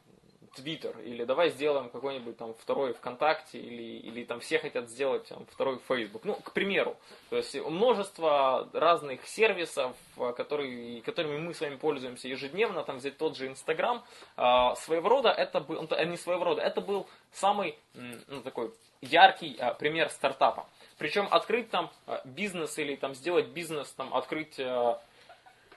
[0.54, 5.46] Твиттер, или давай сделаем какой-нибудь там второй ВКонтакте, или, или там все хотят сделать там,
[5.46, 6.24] второй Фейсбук.
[6.24, 6.96] Ну, к примеру.
[7.28, 13.16] То есть множество разных сервисов, э, которые, которыми мы с вами пользуемся ежедневно, там взять
[13.16, 14.04] тот же Инстаграм,
[14.36, 20.10] э, своего рода это был, не своего рода, это был самый ну, такой яркий пример
[20.10, 20.66] стартапа.
[21.00, 24.98] Причем открыть там э, бизнес или там сделать бизнес, там открыть э,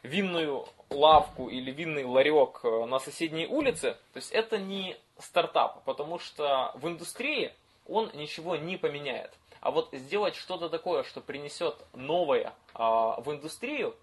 [0.04, 6.20] винную лавку или винный ларек э, на соседней улице, то есть это не стартап, потому
[6.20, 7.54] что в индустрии
[7.88, 9.32] он ничего не поменяет.
[9.62, 13.96] А вот сделать что-то такое, что принесет новое а, в индустрию,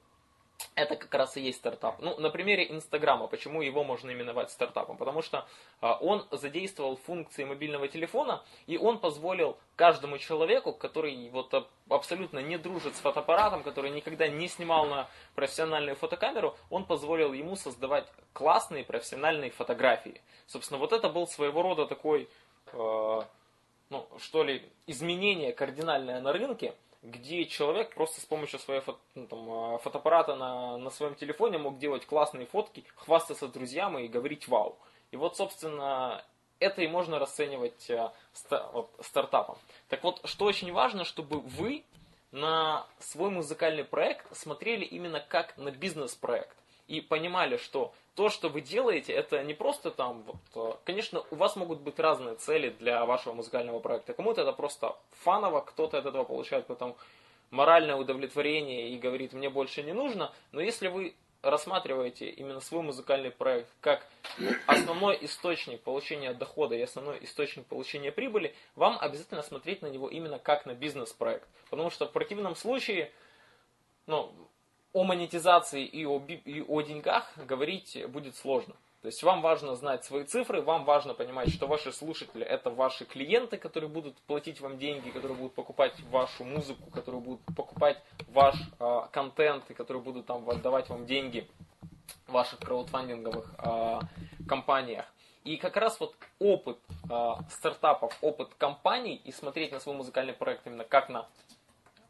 [0.74, 2.00] это как раз и есть стартап.
[2.00, 4.96] Ну, на примере Инстаграма, почему его можно именовать стартапом?
[4.96, 5.46] Потому что
[5.80, 12.58] а, он задействовал функции мобильного телефона, и он позволил каждому человеку, который вот абсолютно не
[12.58, 18.84] дружит с фотоаппаратом, который никогда не снимал на профессиональную фотокамеру, он позволил ему создавать классные
[18.84, 20.20] профессиональные фотографии.
[20.46, 22.28] Собственно, вот это был своего рода такой,
[22.72, 23.22] э,
[23.90, 29.26] ну, что ли, изменение кардинальное на рынке, где человек просто с помощью своего фото, ну,
[29.26, 34.48] там, а, фотоаппарата на, на своем телефоне мог делать классные фотки, хвастаться друзьям и говорить
[34.48, 34.76] вау.
[35.10, 36.22] И вот, собственно,
[36.58, 38.10] это и можно расценивать э,
[39.00, 39.56] стартапом.
[39.88, 41.84] Так вот, что очень важно, чтобы вы
[42.32, 48.60] на свой музыкальный проект смотрели именно как на бизнес-проект и понимали, что то, что вы
[48.60, 53.04] делаете, это не просто там, вот, э, конечно, у вас могут быть разные цели для
[53.06, 54.14] вашего музыкального проекта.
[54.14, 56.96] Кому-то это просто фаново, кто-то от этого получает потом
[57.50, 60.32] моральное удовлетворение и говорит, мне больше не нужно.
[60.52, 64.06] Но если вы рассматриваете именно свой музыкальный проект как
[64.66, 70.38] основной источник получения дохода и основной источник получения прибыли, вам обязательно смотреть на него именно
[70.38, 71.48] как на бизнес-проект.
[71.70, 73.10] Потому что в противном случае,
[74.06, 74.32] ну,
[74.92, 78.74] о монетизации и о, и о деньгах говорить будет сложно.
[79.02, 83.06] То есть вам важно знать свои цифры, вам важно понимать, что ваши слушатели это ваши
[83.06, 88.56] клиенты, которые будут платить вам деньги, которые будут покупать вашу музыку, которые будут покупать ваш
[88.78, 91.48] э, контент и которые будут там отдавать вам деньги
[92.26, 94.00] в ваших краудфандинговых э,
[94.46, 95.06] компаниях.
[95.44, 100.66] И как раз вот опыт э, стартапов, опыт компаний и смотреть на свой музыкальный проект
[100.66, 101.26] именно как на,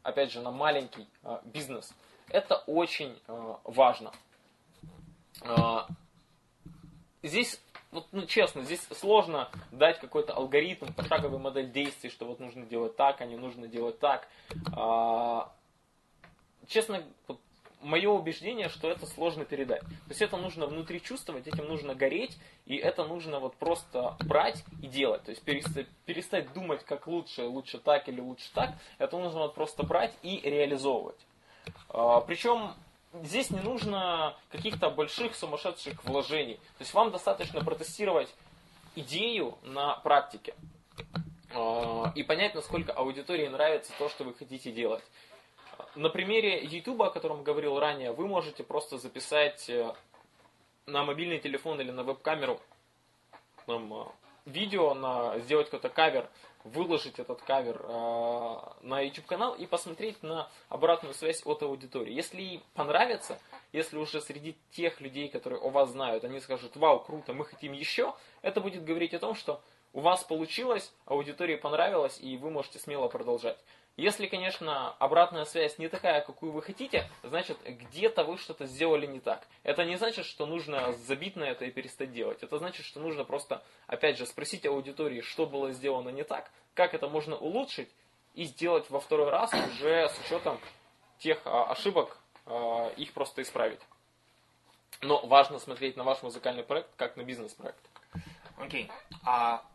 [0.03, 1.93] опять же, на маленький э, бизнес–
[2.31, 4.11] это очень э, важно.
[5.41, 5.81] Э,
[7.23, 12.65] здесь, вот, ну, честно, здесь сложно дать какой-то алгоритм, пошаговую модель действий, что вот нужно
[12.65, 14.27] делать так, а не нужно делать так.
[14.75, 15.47] Э,
[16.67, 17.39] честно, вот,
[17.81, 19.81] мое убеждение, что это сложно передать.
[19.81, 24.63] То есть это нужно внутри чувствовать, этим нужно гореть, и это нужно вот просто брать
[24.81, 25.23] и делать.
[25.23, 28.75] То есть перестать, перестать думать, как лучше, лучше так или лучше так.
[28.97, 31.19] Это нужно вот просто брать и реализовывать.
[31.93, 32.73] А, Причем
[33.13, 36.55] здесь не нужно каких-то больших сумасшедших вложений.
[36.77, 38.33] То есть вам достаточно протестировать
[38.95, 40.55] идею на практике
[41.53, 45.03] а, и понять, насколько аудитории нравится то, что вы хотите делать.
[45.95, 49.93] На примере YouTube, о котором говорил ранее, вы можете просто записать э,
[50.85, 52.61] на мобильный телефон или на веб-камеру
[53.65, 54.05] там, э,
[54.45, 56.29] видео, на, сделать какой-то кавер
[56.63, 62.13] выложить этот кавер э, на YouTube канал и посмотреть на обратную связь от аудитории.
[62.13, 63.39] Если ей понравится,
[63.71, 67.73] если уже среди тех людей, которые о вас знают, они скажут, вау, круто, мы хотим
[67.73, 69.61] еще, это будет говорить о том, что
[69.93, 73.57] у вас получилось, аудитории понравилось, и вы можете смело продолжать.
[73.97, 79.19] Если, конечно, обратная связь не такая, какую вы хотите, значит, где-то вы что-то сделали не
[79.19, 79.45] так.
[79.63, 82.41] Это не значит, что нужно забить на это и перестать делать.
[82.41, 86.93] Это значит, что нужно просто, опять же, спросить аудитории, что было сделано не так, как
[86.93, 87.89] это можно улучшить,
[88.33, 90.59] и сделать во второй раз уже с учетом
[91.19, 93.81] тех а, ошибок, а, их просто исправить.
[95.01, 97.79] Но важно смотреть на ваш музыкальный проект как на бизнес-проект.
[98.57, 98.85] Окей.
[98.85, 98.91] Okay.
[99.25, 99.65] А,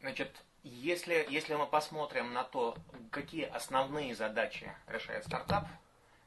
[0.00, 2.76] значит, если, если мы посмотрим на то,
[3.10, 5.66] какие основные задачи решает стартап,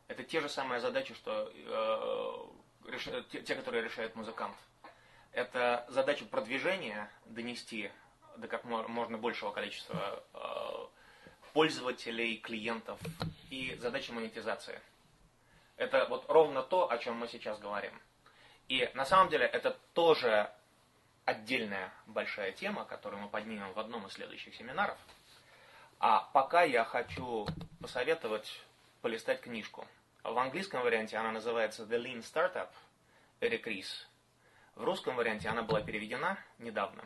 [0.08, 4.56] это те же самые задачи, что э, решают, те, те, которые решает музыкант.
[5.32, 7.92] Это задача продвижения донести
[8.38, 10.88] до как можно большего количества э,
[11.54, 13.00] пользователей, клиентов
[13.50, 14.82] и задача монетизации.
[15.78, 17.94] Это вот ровно то, о чем мы сейчас говорим.
[18.68, 20.50] И на самом деле это тоже
[21.26, 24.98] отдельная большая тема, которую мы поднимем в одном из следующих семинаров.
[26.00, 27.48] А пока я хочу
[27.80, 28.62] посоветовать
[29.02, 29.88] полистать книжку.
[30.24, 32.70] В английском варианте она называется The Lean Startup
[33.40, 34.08] Эрик Рис.
[34.76, 37.04] В русском варианте она была переведена недавно.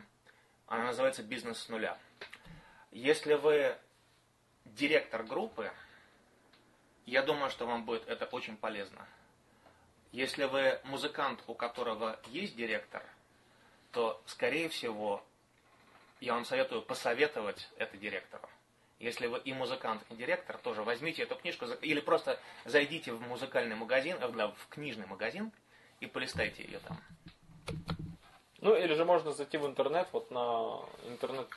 [0.66, 1.98] Она называется «Бизнес с нуля».
[2.90, 3.76] Если вы
[4.64, 5.70] директор группы,
[7.04, 9.06] я думаю, что вам будет это очень полезно.
[10.12, 13.04] Если вы музыкант, у которого есть директор–
[13.96, 15.24] то, скорее всего,
[16.20, 18.46] я вам советую посоветовать это директору.
[18.98, 23.74] Если вы и музыкант, и директор, тоже возьмите эту книжку или просто зайдите в музыкальный
[23.74, 25.50] магазин, в книжный магазин
[26.00, 27.00] и полистайте ее там.
[28.58, 31.48] Ну, или же можно зайти в интернет, вот на интернет,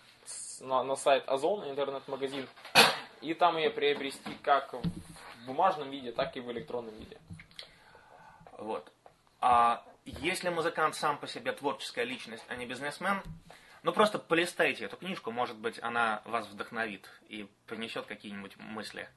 [0.61, 2.47] на, на сайт Озон, интернет-магазин,
[3.19, 7.17] и там ее приобрести как в бумажном виде, так и в электронном виде.
[8.57, 8.89] Вот.
[9.41, 9.83] А
[10.21, 13.21] если музыкант сам по себе творческая личность, а не бизнесмен,
[13.81, 19.07] Ну, просто полистайте эту книжку, может быть, она вас вдохновит и принесет какие-нибудь мысли.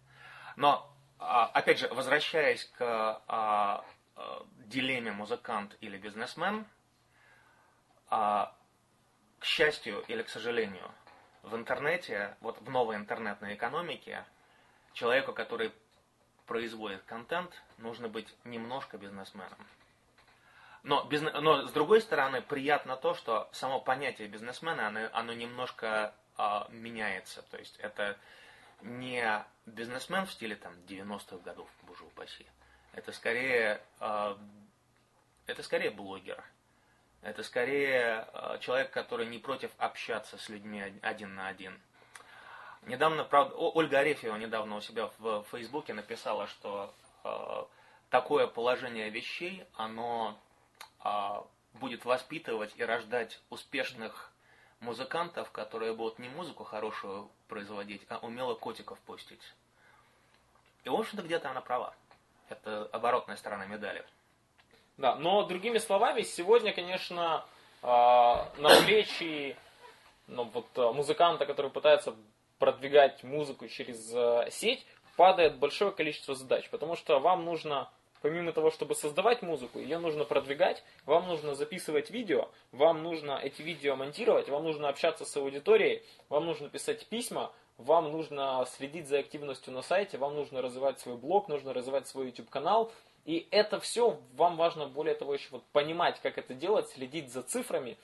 [0.54, 0.88] Но,
[1.18, 3.84] а, опять же, возвращаясь к а,
[4.14, 6.64] а, дилемме музыкант или бизнесмен,
[8.08, 8.54] к
[9.42, 10.88] счастью или к сожалению,
[11.42, 14.24] в интернете, вот в новой интернетной экономике,
[14.92, 15.72] человеку, который
[16.46, 19.58] производит контент, нужно быть немножко бизнесменом.
[20.82, 26.12] Но, бизнес, но с другой стороны, приятно то, что само понятие бизнесмена, оно, оно немножко
[26.36, 27.42] э, меняется.
[27.50, 28.18] То есть это
[28.80, 32.46] не бизнесмен в стиле там 90-х годов, боже упаси.
[32.94, 34.36] Это скорее, э,
[35.46, 36.42] это скорее блогер.
[37.22, 41.80] Это скорее э, человек, который не против общаться с людьми один на один.
[42.82, 47.64] Недавно, правда, Ольга Арефьева недавно у себя в Фейсбуке написала, что э,
[48.10, 50.36] такое положение вещей, оно
[51.74, 54.32] будет воспитывать и рождать успешных
[54.80, 59.42] музыкантов, которые будут не музыку хорошую производить, а умело котиков пустить.
[60.84, 61.94] И, в общем-то, где-то она права.
[62.48, 64.04] Это оборотная сторона медали.
[64.98, 67.44] Да, но другими словами, сегодня, конечно,
[67.82, 69.56] а, на плечи
[70.26, 72.14] ну, вот, а, музыканта, который пытается
[72.58, 74.86] продвигать музыку через сеть,
[75.16, 77.90] падает большое количество задач, потому что вам нужно
[78.22, 83.60] помимо того, чтобы создавать музыку, ее нужно продвигать, вам нужно записывать видео, вам нужно эти
[83.62, 89.18] видео монтировать, вам нужно общаться с аудиторией, вам нужно писать письма, вам нужно следить за
[89.18, 92.92] активностью на сайте, вам нужно развивать свой блог, нужно развивать свой YouTube канал.
[93.24, 97.42] И это все вам важно, более того, еще вот понимать, как это делать, следить за
[97.42, 97.96] цифрами.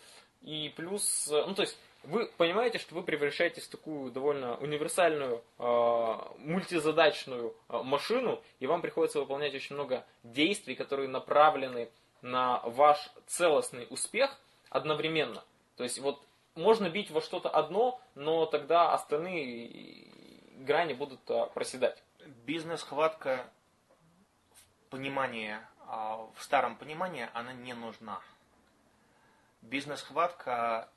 [0.43, 1.77] И плюс, ну то есть
[2.09, 8.81] вы понимаете, что вы превращаетесь в такую довольно универсальную, э, мультизадачную э, машину, и вам
[8.81, 11.91] приходится выполнять очень много действий, которые направлены
[12.23, 14.41] на ваш целостный успех
[14.71, 15.45] одновременно.
[15.77, 16.23] То есть вот
[16.55, 20.07] можно бить во что-то одно, но тогда остальные
[20.61, 22.03] грани будут э, проседать.
[22.47, 23.51] Бизнес-хватка
[24.55, 25.57] в понимании,
[25.87, 28.21] в старом понимании, она не нужна.
[29.61, 30.89] Бизнес-хватка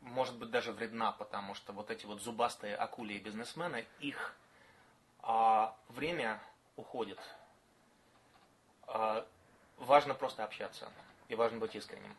[0.00, 4.34] может быть даже вредна, потому что вот эти вот зубастые акули и бизнесмены, их
[5.20, 6.40] а, время
[6.76, 7.18] уходит.
[8.86, 9.26] А,
[9.76, 10.90] важно просто общаться,
[11.28, 12.14] и важно быть искренним.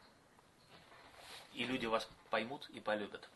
[1.54, 3.28] И люди вас поймут и полюбят.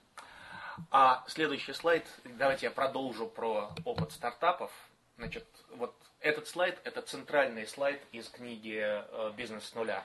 [0.92, 4.72] А следующий слайд, давайте я продолжу про опыт стартапов.
[5.18, 10.04] Значит, вот этот слайд, это центральный слайд из книги э, «Бизнес с нуля».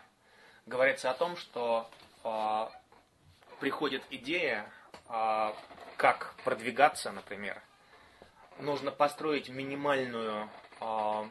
[0.66, 1.88] Говорится о том, что
[2.24, 2.70] а,
[3.60, 4.70] приходит идея,
[5.06, 5.56] а,
[5.96, 7.60] как продвигаться, например,
[8.58, 10.48] нужно построить минимальную
[10.80, 11.28] а,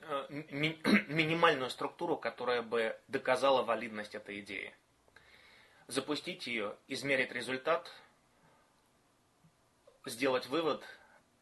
[0.00, 4.74] э, ми, минимальную структуру, которая бы доказала валидность этой идеи.
[5.86, 7.90] Запустить ее, измерить результат,
[10.04, 10.84] сделать вывод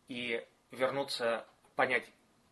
[0.08, 1.46] и вернуться,
[1.76, 2.04] понять,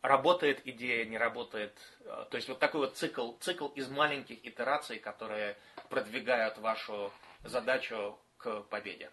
[0.07, 1.77] работает идея, не работает.
[2.01, 5.57] Э, то есть вот такой вот цикл, цикл из маленьких итераций, которые
[5.89, 7.13] продвигают вашу
[7.45, 9.11] задачу к победе.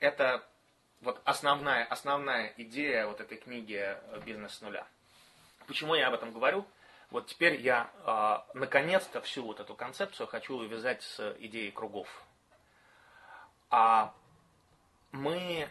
[0.00, 0.44] Это
[1.00, 4.86] вот основная, основная идея вот этой книги «Бизнес с нуля».
[5.66, 6.66] Почему я об этом говорю?
[7.10, 12.08] Вот теперь я э, наконец-то всю вот эту концепцию хочу увязать с идеей кругов.
[13.70, 14.12] А
[15.12, 15.68] мы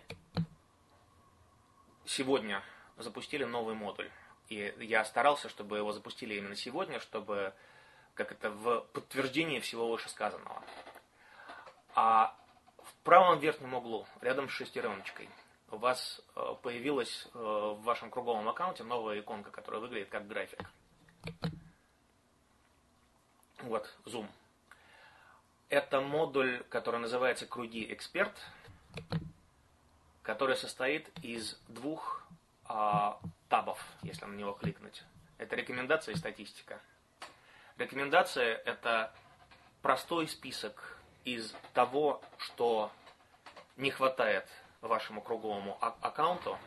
[2.05, 2.63] сегодня
[2.97, 4.09] запустили новый модуль.
[4.49, 7.53] И я старался, чтобы его запустили именно сегодня, чтобы
[8.13, 10.63] как это в подтверждение всего вышесказанного.
[11.95, 12.35] А
[12.77, 15.29] в правом верхнем углу, рядом с шестереночкой,
[15.71, 20.59] у вас э, появилась э, в вашем круговом аккаунте новая иконка, которая выглядит как график.
[23.59, 24.27] Вот, Zoom.
[25.69, 28.37] Это модуль, который называется «Круги Эксперт»,
[30.23, 32.23] который состоит из двух
[32.73, 33.19] а,
[33.49, 35.03] табов, если на него кликнуть.
[35.37, 36.79] Это рекомендация и статистика.
[37.77, 39.13] Рекомендация– это
[39.81, 42.91] простой список из того, что
[43.75, 44.47] не хватает
[44.79, 46.57] вашему круговому а- аккаунту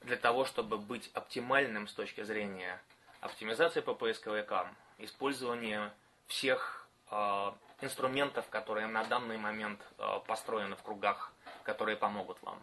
[0.00, 2.80] для того, чтобы быть оптимальным с точки зрения
[3.20, 4.68] оптимизации по поисковикам,
[4.98, 5.94] использования
[6.26, 12.60] всех э, инструментов, которые на данный момент э, построены в кругах, которые помогут вам.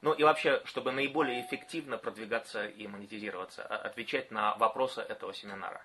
[0.00, 5.84] Ну и вообще, чтобы наиболее эффективно продвигаться и монетизироваться, а, отвечать на вопросы этого семинара.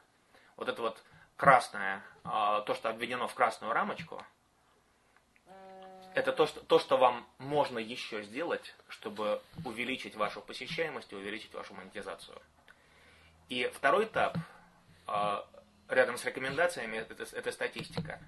[0.56, 1.04] Вот это вот
[1.36, 4.24] красное, а, то, что обведено в красную рамочку,
[6.14, 11.54] это то что, то, что вам можно еще сделать, чтобы увеличить вашу посещаемость и увеличить
[11.56, 12.40] вашу монетизацию.
[13.50, 14.38] И второй этап,
[15.08, 15.48] а,
[15.90, 18.20] рядом с рекомендациями это, это статистика.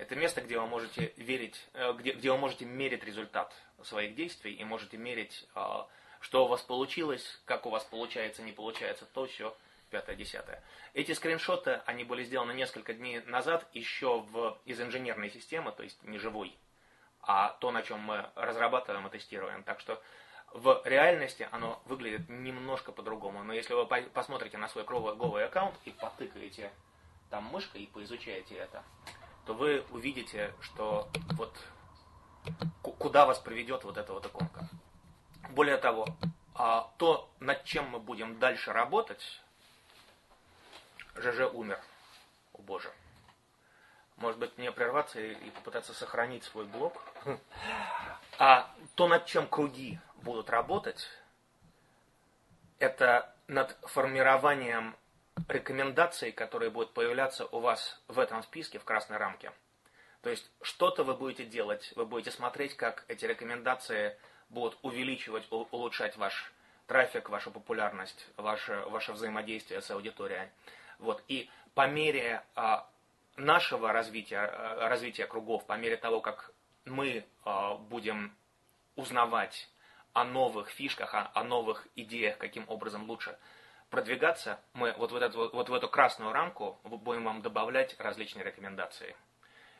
[0.00, 4.54] Это место, где вы можете верить, э, где, где вы можете мерить результат своих действий
[4.54, 5.86] и можете мерить, а,
[6.20, 9.54] что у вас получилось, как у вас получается, не получается, то все,
[9.90, 10.62] пятое, десятое.
[10.94, 16.02] Эти скриншоты, они были сделаны несколько дней назад еще в, из инженерной системы, то есть
[16.02, 16.56] не живой,
[17.20, 19.64] а то, на чем мы разрабатываем и тестируем.
[19.64, 20.02] Так что
[20.54, 23.44] в реальности оно выглядит немножко по-другому.
[23.44, 26.72] Но если вы посмотрите на свой голый аккаунт и потыкаете
[27.28, 28.82] там мышкой и поизучаете это,
[29.46, 31.54] то вы увидите, что вот
[32.82, 34.68] куда вас приведет вот эта вот иконка.
[35.50, 36.06] Более того,
[36.54, 39.40] а то, над чем мы будем дальше работать,
[41.16, 41.80] ЖЖ умер.
[42.52, 42.92] О боже.
[44.16, 47.02] Может быть, мне прерваться и попытаться сохранить свой блог.
[48.38, 51.06] А то, над чем круги будут работать,
[52.78, 54.96] это над формированием
[55.48, 59.52] рекомендаций, которые будут появляться у вас в этом списке, в красной рамке.
[60.22, 64.16] То есть что-то вы будете делать, вы будете смотреть, как эти рекомендации
[64.50, 66.52] будут увеличивать, улучшать ваш
[66.86, 70.48] трафик, вашу популярность, ваше, ваше взаимодействие с аудиторией.
[70.98, 71.22] Вот.
[71.28, 72.88] И по мере а,
[73.36, 76.52] нашего развития, а, развития кругов, по мере того, как
[76.84, 78.34] мы а, будем
[78.96, 79.70] узнавать
[80.12, 83.38] о новых фишках, о, о новых идеях, каким образом лучше
[83.90, 89.16] продвигаться, мы вот в, этот, вот, в эту красную рамку будем вам добавлять различные рекомендации.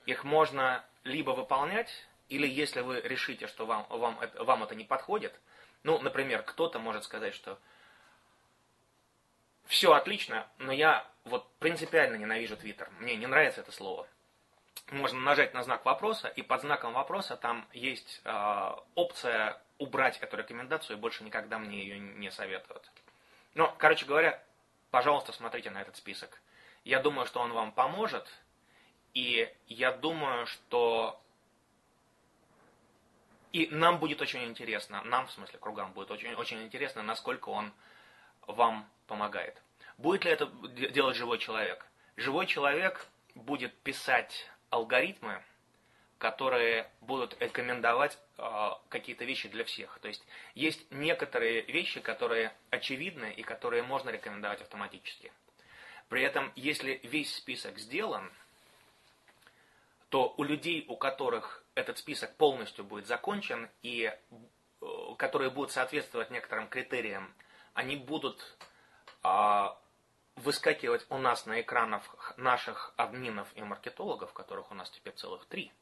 [0.07, 5.39] Их можно либо выполнять, или если вы решите, что вам, вам, вам это не подходит,
[5.83, 7.59] ну, например, кто-то может сказать, что
[9.67, 12.91] все отлично, но я вот принципиально ненавижу Твиттер.
[12.99, 14.07] Мне не нравится это слово.
[14.91, 20.37] Можно нажать на знак вопроса, и под знаком вопроса там есть э, опция убрать эту
[20.37, 22.91] рекомендацию, и больше никогда мне ее не советуют.
[23.55, 24.43] Но, короче говоря,
[24.91, 26.41] пожалуйста, смотрите на этот список.
[26.85, 28.27] Я думаю, что он вам поможет,
[29.13, 31.21] и я думаю, что
[33.53, 37.73] и нам будет очень интересно, нам, в смысле, кругам будет очень, очень интересно, насколько он
[38.47, 39.61] вам помогает.
[39.99, 40.47] Будет ли это
[40.93, 41.85] делать живой человек?
[42.17, 45.43] Живой человек будет писать алгоритмы,
[46.21, 49.99] которые будут рекомендовать э, какие-то вещи для всех.
[50.01, 50.23] То есть
[50.55, 55.33] есть некоторые вещи, которые очевидны и которые можно рекомендовать автоматически.
[56.11, 58.31] При этом, если весь список сделан,
[60.11, 66.31] то у людей, у которых этот список полностью будет закончен и э, которые будут соответствовать
[66.31, 67.33] некоторым критериям,
[67.73, 68.59] они будут
[69.25, 69.69] э,
[70.37, 75.73] выскакивать у нас на экранах наших админов и маркетологов, которых у нас теперь целых три–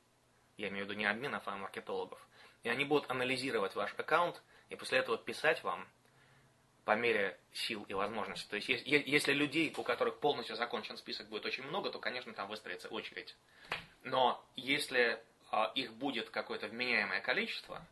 [0.58, 2.20] я имею в виду не админов, а маркетологов,
[2.62, 5.88] и они будут анализировать ваш аккаунт и после этого писать вам
[6.84, 8.48] по мере сил и возможностей.
[8.48, 12.48] То есть, если людей, у которых полностью закончен список, будет очень много, то, конечно, там
[12.48, 13.36] выстроится очередь.
[14.02, 17.86] Но если а, их будет какое-то вменяемое количество,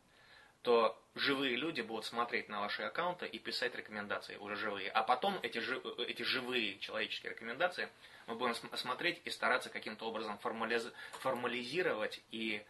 [0.67, 4.91] то живые люди будут смотреть на ваши аккаунты и писать рекомендации уже живые.
[4.91, 5.59] А потом эти,
[6.01, 7.87] эти живые человеческие рекомендации
[8.25, 10.91] мы будем смотреть и стараться каким-то образом формализ,
[11.21, 12.65] формализировать и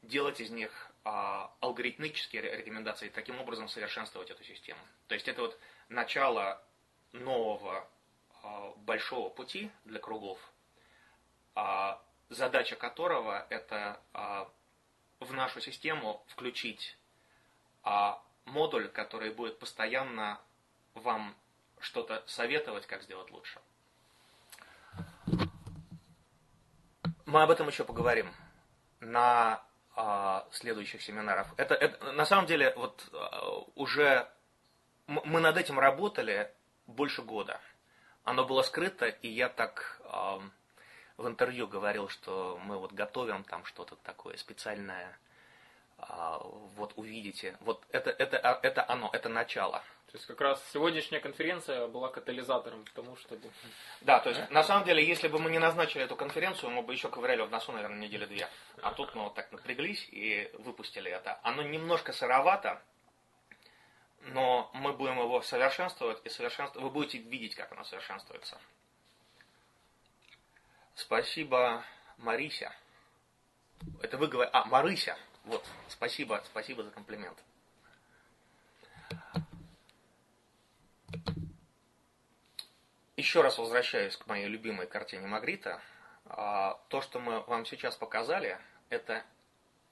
[0.00, 4.80] делать из них а, алгоритмические рекомендации, таким образом совершенствовать эту систему.
[5.08, 5.58] То есть это вот
[5.90, 6.64] начало
[7.12, 7.86] нового
[8.42, 10.38] а, большого пути для кругов,
[11.54, 14.50] а, задача которого это а,
[15.20, 16.96] в нашу систему включить
[17.88, 20.38] а, модуль, который будет постоянно
[20.92, 21.34] вам
[21.80, 23.58] что-то советовать, как сделать лучше.
[27.24, 28.30] Мы об этом еще поговорим
[29.00, 29.62] на
[29.96, 31.46] а, следующих семинарах.
[31.56, 34.28] Это, это на самом деле вот а, уже
[35.06, 36.52] мы над этим работали
[36.86, 37.58] больше года.
[38.24, 40.42] Оно было скрыто, и я так а,
[41.16, 45.18] в интервью говорил, что мы вот готовим там что-то такое специальное.
[45.98, 46.38] А,
[46.76, 47.56] вот увидите.
[47.60, 49.82] Вот это, это, а, это оно, это начало.
[50.06, 53.50] То есть как раз сегодняшняя конференция была катализатором к тому, чтобы...
[54.00, 56.94] Да, то есть на самом деле, если бы мы не назначили эту конференцию, мы бы
[56.94, 58.48] еще ковыряли в носу, наверное, недели две.
[58.80, 61.38] А тут мы вот так напряглись и выпустили это.
[61.42, 62.80] Оно немножко сыровато,
[64.22, 66.84] но мы будем его совершенствовать и совершенствовать.
[66.84, 68.58] Вы будете видеть, как оно совершенствуется.
[70.94, 71.84] Спасибо,
[72.16, 72.74] Марися.
[74.00, 74.52] Это вы говорите...
[74.54, 75.18] А, Марыся.
[75.48, 77.38] Вот, спасибо, спасибо за комплимент.
[83.16, 85.80] Еще раз возвращаюсь к моей любимой картине Магрита.
[86.26, 88.58] А, то, что мы вам сейчас показали,
[88.90, 89.24] это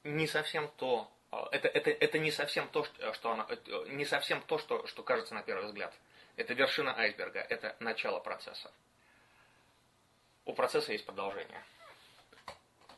[0.04, 2.84] не совсем то, а, это, это, это не совсем то,
[3.14, 3.48] что она,
[3.86, 5.94] не совсем то, что, что кажется на первый взгляд.
[6.36, 8.70] Это вершина айсберга, это начало процесса.
[10.44, 11.64] у процесса есть продолжение.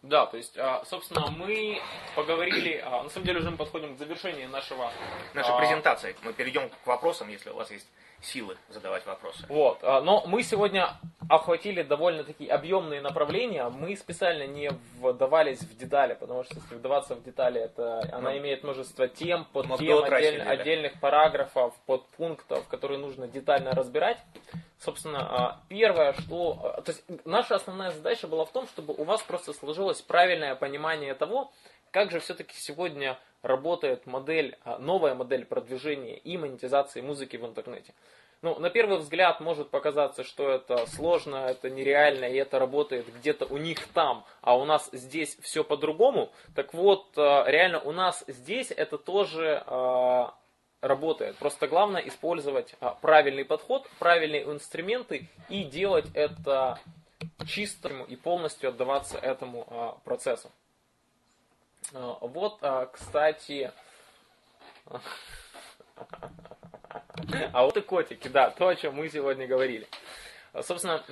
[0.09, 1.83] Да, то есть, а, собственно, мы
[2.15, 4.91] поговорили, а, на самом деле уже мы подходим к завершению нашего...
[5.35, 6.17] Нашей а, презентации.
[6.23, 7.87] Мы перейдем к вопросам, если у вас есть
[8.21, 9.45] силы задавать вопросы.
[9.49, 10.97] Вот, но мы сегодня
[11.29, 13.69] охватили довольно-таки объемные направления.
[13.69, 18.39] Мы специально не вдавались в детали, потому что если вдаваться в детали, это она ну,
[18.39, 24.19] имеет множество тем, подтем, отдель, отдельных параграфов, подпунктов, которые нужно детально разбирать.
[24.79, 26.75] Собственно, а, первое, что...
[26.77, 30.55] А, то есть наша основная задача была в том, чтобы у вас просто сложилось правильное
[30.55, 31.53] понимание того,
[31.91, 37.95] как же все-таки сегодня работает модель, а, новая модель продвижения и монетизации музыки в интернете.
[38.41, 43.47] Ну, на первый взгляд может показаться, что это сложно, это нереально, и это работает где-то
[43.47, 46.31] у них там, а у нас здесь все по-другому.
[46.55, 49.65] Так вот, реально у нас здесь это тоже
[50.81, 51.37] работает.
[51.37, 56.79] Просто главное использовать а, правильный подход, правильные инструменты и делать это
[57.47, 60.51] чисто и полностью отдаваться этому а, процессу.
[61.93, 62.61] А, вот,
[62.93, 63.73] кстати,
[67.53, 69.87] а вот и котики, да, то, о чем мы сегодня говорили.
[70.63, 71.05] Собственно,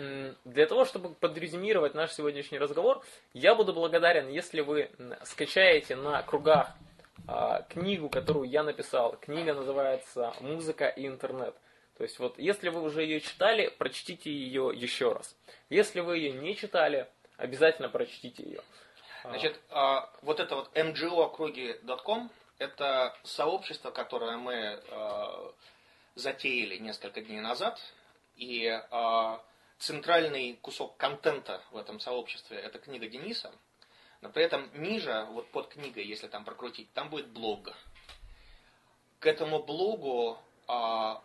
[0.44, 3.04] для того, чтобы подрезюмировать наш сегодняшний разговор,
[3.34, 4.90] я буду благодарен, если вы
[5.24, 6.70] скачаете на кругах
[7.28, 9.16] а, книгу, которую я написал.
[9.20, 11.54] Книга называется «Музыка и интернет».
[11.96, 15.36] То есть вот, если вы уже ее читали, прочтите ее еще раз.
[15.70, 18.60] Если вы ее не читали, обязательно прочтите ее.
[19.26, 19.30] А.
[19.30, 24.82] Значит, а, вот это вот ngookrugi.com это сообщество, которое мы
[26.14, 27.78] затеяли несколько дней назад.
[28.36, 28.82] И
[29.78, 33.52] центральный кусок контента в этом сообществе это книга Дениса–
[34.20, 37.70] но при этом ниже, вот под книгой, если там прокрутить, там будет блог.
[39.20, 41.22] К этому блогу а,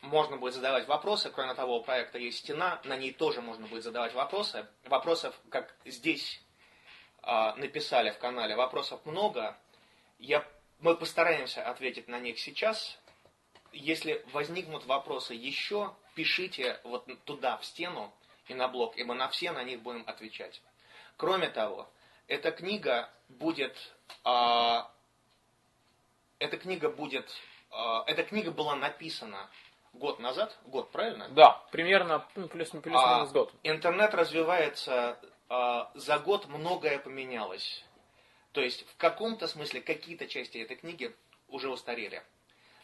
[0.00, 1.30] можно будет задавать вопросы.
[1.30, 4.66] Кроме того, у проекта есть стена, на ней тоже можно будет задавать вопросы.
[4.84, 6.45] Вопросов, как здесь а,
[7.56, 9.56] написали в канале, вопросов много.
[10.18, 10.44] Я,
[10.78, 12.98] мы постараемся ответить на них сейчас.
[13.72, 18.12] Если возникнут вопросы еще, пишите вот туда, в стену
[18.48, 20.62] и на блог, и мы на все на них будем отвечать.
[21.16, 21.88] Кроме того,
[22.28, 23.76] эта книга будет...
[24.24, 24.90] А,
[26.38, 27.30] эта книга будет...
[27.70, 29.48] А, эта книга была написана
[29.92, 31.28] год назад, год, правильно?
[31.30, 33.52] Да, примерно ну, плюс-минус а, год.
[33.62, 35.18] Интернет развивается, а,
[35.48, 37.84] за год многое поменялось.
[38.52, 41.14] То есть в каком-то смысле какие-то части этой книги
[41.48, 42.22] уже устарели.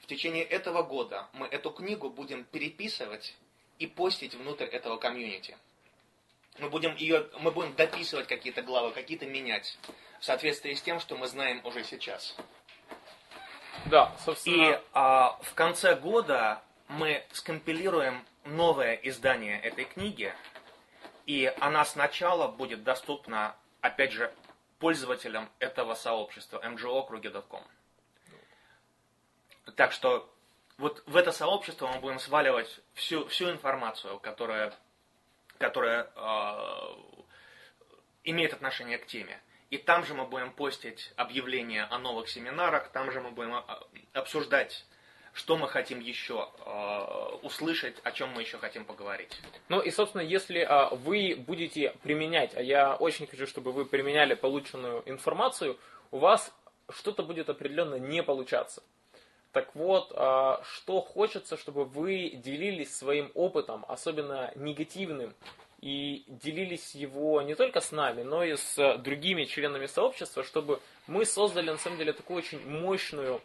[0.02, 3.36] В течение этого года мы эту книгу будем переписывать
[3.78, 5.56] и постить внутрь этого комьюнити
[6.58, 9.78] мы будем ее, мы будем дописывать какие-то главы, какие-то менять
[10.20, 12.36] в соответствии с тем, что мы знаем уже сейчас.
[13.86, 14.72] Да, собственно.
[14.72, 20.34] И а, в конце года мы скомпилируем новое издание этой книги,
[21.26, 24.32] и она сначала будет доступна, опять же,
[24.78, 27.64] пользователям этого сообщества mgokrugi.com.
[29.76, 30.28] Так что
[30.78, 34.72] вот в это сообщество мы будем сваливать всю, всю информацию, которая
[35.62, 36.94] которая э,
[38.24, 39.40] имеет отношение к теме.
[39.70, 43.86] И там же мы будем постить объявления о новых семинарах, там же мы будем а,
[44.12, 44.84] обсуждать
[45.32, 49.40] что мы хотим еще э, услышать, о чем мы еще хотим поговорить.
[49.68, 54.34] Ну и, собственно, если э, вы будете применять, а я очень хочу, чтобы вы применяли
[54.34, 55.78] полученную информацию,
[56.10, 56.52] у вас
[56.90, 58.82] что-то будет определенно не получаться.
[59.52, 65.34] Так вот, а, что хочется, чтобы вы делились своим опытом, особенно негативным,
[65.82, 71.26] и делились его не только с нами, но и с другими членами сообщества, чтобы мы
[71.26, 73.42] создали на самом деле такую очень мощную,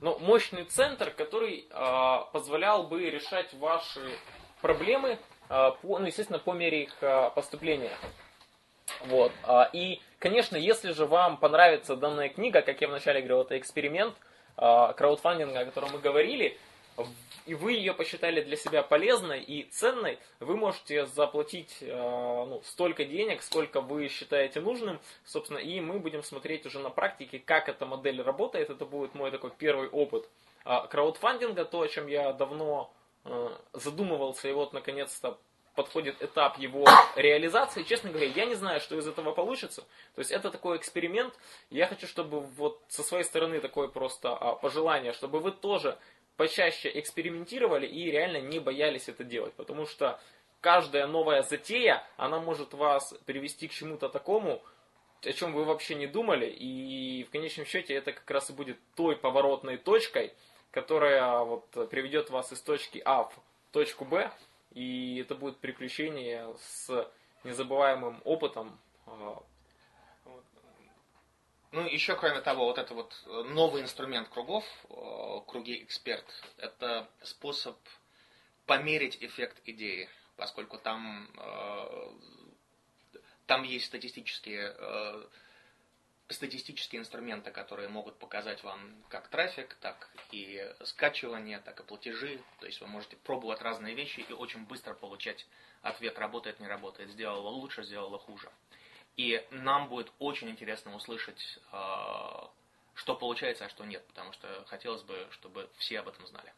[0.00, 4.00] ну, мощный центр, который э, позволял бы решать ваши
[4.60, 5.18] проблемы,
[5.48, 7.92] э, по, ну, естественно, по мере их э, поступления.
[9.06, 9.32] Вот.
[9.72, 14.14] И, конечно, если же вам понравится данная книга, как я вначале говорил, это эксперимент–
[14.62, 16.58] а, краудфандинга, о котором мы говорили,
[17.46, 23.04] и вы ее посчитали для себя полезной и ценной, вы можете заплатить э, ну, столько
[23.04, 27.86] денег, сколько вы считаете нужным, собственно, и мы будем смотреть уже на практике, как эта
[27.86, 28.70] модель работает.
[28.70, 30.28] Это будет мой такой первый опыт
[30.64, 32.92] а, краудфандинга, то, о чем я давно
[33.24, 35.38] э, задумывался, и вот наконец-то
[35.74, 36.86] подходит этап его
[37.16, 39.82] реализации, честно говоря, я не знаю, что из этого получится.
[40.14, 41.32] То есть это такой эксперимент.
[41.70, 45.96] Я хочу, чтобы вот со своей стороны такое просто а, пожелание, чтобы вы тоже
[46.40, 49.52] почаще экспериментировали и реально не боялись это делать.
[49.52, 50.18] Потому что
[50.62, 54.62] каждая новая затея, она может вас привести к чему-то такому,
[55.22, 56.46] о чем вы вообще не думали.
[56.46, 60.32] И в конечном счете это как раз и будет той поворотной точкой,
[60.70, 63.34] которая вот приведет вас из точки А в
[63.70, 64.32] точку Б,
[64.72, 67.06] и это будет приключение с
[67.44, 68.80] незабываемым опытом.
[71.72, 76.24] Ну, еще кроме того, вот это вот новый инструмент кругов, э, круги эксперт,
[76.56, 77.76] это способ
[78.66, 82.08] померить эффект идеи, поскольку там, э,
[83.46, 85.26] там есть статистические э,
[86.28, 92.40] статистические инструменты, которые могут показать вам как трафик, так и скачивание, так и платежи.
[92.58, 95.46] То есть вы можете пробовать разные вещи и очень быстро получать
[95.82, 98.50] ответ, работает, не работает, сделала лучше, сделала хуже.
[99.16, 102.50] И нам будет очень интересно услышать, а,
[102.94, 106.52] что получается, а что нет, потому что хотелось бы, чтобы все об этом знали.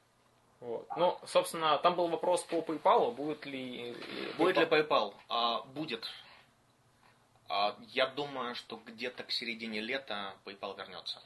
[0.60, 0.86] Вот.
[0.96, 3.96] Ну, собственно, там был вопрос по PayPal, будет ли...
[4.38, 5.12] Будет ли PayPal?
[5.28, 6.08] А, будет.
[7.48, 11.20] А, я думаю, что где-то к середине лета PayPal вернется.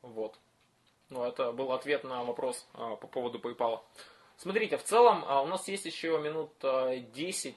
[0.00, 0.38] Вот.
[1.10, 3.82] Ну, это был ответ на вопрос а, по поводу PayPal.
[4.36, 7.56] Смотрите, в целом а, у нас есть еще минут а, 10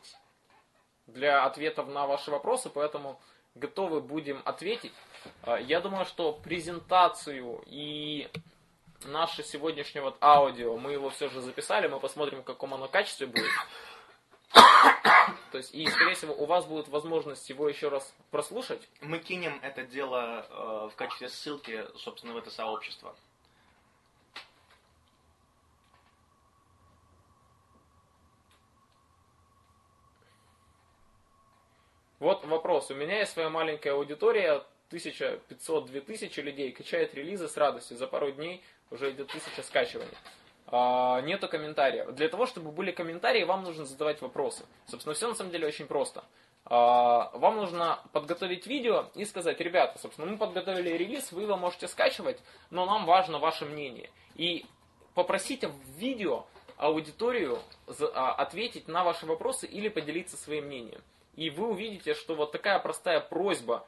[1.08, 3.20] для ответов на ваши вопросы, поэтому
[3.56, 4.93] готовы будем ответить.
[5.43, 8.30] А, я думаю, что презентацию и
[9.06, 13.28] наше сегодняшнее вот аудио, мы его все же записали, мы посмотрим, в каком оно качестве
[13.28, 13.49] будет.
[15.52, 18.88] То есть, и, скорее всего, у вас будет возможность его еще раз прослушать.
[19.02, 23.16] Мы кинем это дело э, в качестве ссылки, собственно, в это сообщество.
[32.22, 32.91] Вот вопрос.
[32.91, 34.61] У меня есть своя маленькая аудитория,
[34.91, 37.97] 1500-2000 людей, качает релизы с радостью.
[37.97, 40.13] За пару дней уже идет 1000 скачиваний.
[40.67, 42.13] А, нету комментариев.
[42.13, 44.65] Для того, чтобы были комментарии, вам нужно задавать вопросы.
[44.86, 46.24] Собственно, все на самом деле очень просто.
[46.65, 51.88] А, вам нужно подготовить видео и сказать, ребята, собственно, мы подготовили релиз, вы его можете
[51.88, 52.38] скачивать,
[52.69, 54.11] но нам важно ваше мнение.
[54.36, 54.67] И
[55.15, 56.45] попросите в видео
[56.78, 57.57] аудиторию
[58.13, 61.01] а, ответить на ваши вопросы или поделиться своим мнением.
[61.36, 63.88] И вы увидите, что вот такая простая просьба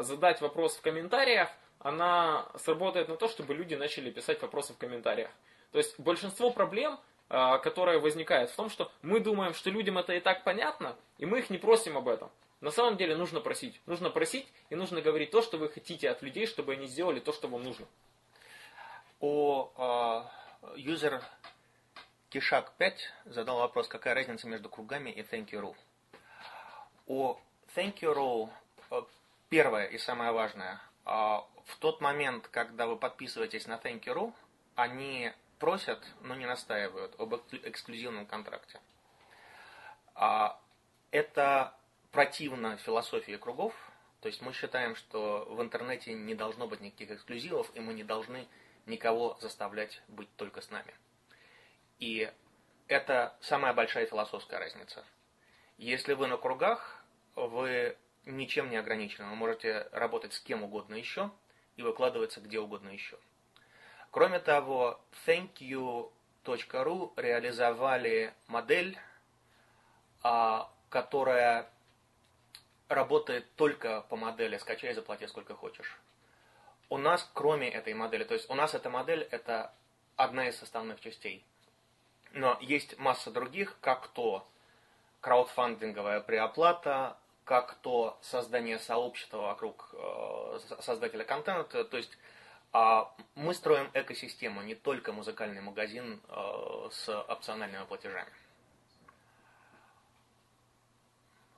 [0.00, 5.30] задать вопрос в комментариях, она сработает на то, чтобы люди начали писать вопросы в комментариях.
[5.72, 10.12] То есть большинство проблем, а, которые возникают в том, что мы думаем, что людям это
[10.12, 12.30] и так понятно, и мы их не просим об этом.
[12.60, 13.80] На самом деле нужно просить.
[13.86, 17.32] Нужно просить и нужно говорить то, что вы хотите от людей, чтобы они сделали то,
[17.32, 17.86] что вам нужно.
[19.18, 20.28] О
[20.76, 21.22] юзер
[22.28, 25.76] Кишак 5 задал вопрос, какая разница между кругами и thank you rule.
[27.06, 27.38] О
[27.74, 28.50] thank you rule
[28.90, 29.02] э,
[29.48, 30.80] первое и самое важное.
[31.04, 34.32] А, в тот момент, когда вы подписываетесь на thank you
[34.74, 38.80] они просят, но не настаивают об эксклюзивном контракте.
[40.14, 40.60] А
[41.10, 41.74] это
[42.10, 43.74] противно философии кругов.
[44.20, 48.04] То есть мы считаем, что в интернете не должно быть никаких эксклюзивов, и мы не
[48.04, 48.46] должны
[48.86, 50.94] никого заставлять быть только с нами.
[51.98, 52.32] И
[52.88, 55.04] это самая большая философская разница.
[55.78, 57.02] Если вы на кругах,
[57.34, 59.28] вы ничем не ограничены.
[59.28, 61.30] Вы можете работать с кем угодно еще
[61.76, 63.18] и выкладываться где угодно еще.
[64.10, 68.98] Кроме того, thankyou.ru реализовали модель,
[70.22, 71.68] а, которая
[72.88, 75.98] работает только по модели «скачай, заплати сколько хочешь».
[76.90, 79.72] У нас, кроме этой модели, то есть у нас эта модель– это
[80.16, 81.42] одна из составных частей.
[82.32, 84.46] Но есть масса других, как то
[85.22, 92.18] краудфандинговая преоплата, как то создание сообщества вокруг э, создателя контента, то есть
[92.74, 98.30] а мы строим экосистему, не только музыкальный магазин э, с опциональными платежами.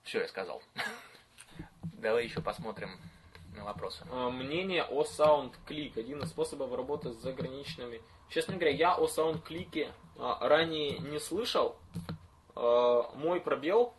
[0.03, 0.63] Все, я сказал.
[1.83, 2.99] Давай еще посмотрим
[3.57, 4.05] на вопросы.
[4.11, 5.99] А, мнение о SoundClick.
[5.99, 8.03] Один из способов работы с заграничными.
[8.29, 11.77] Честно говоря, я о SoundClick а, ранее не слышал.
[12.55, 13.95] А, мой пробел.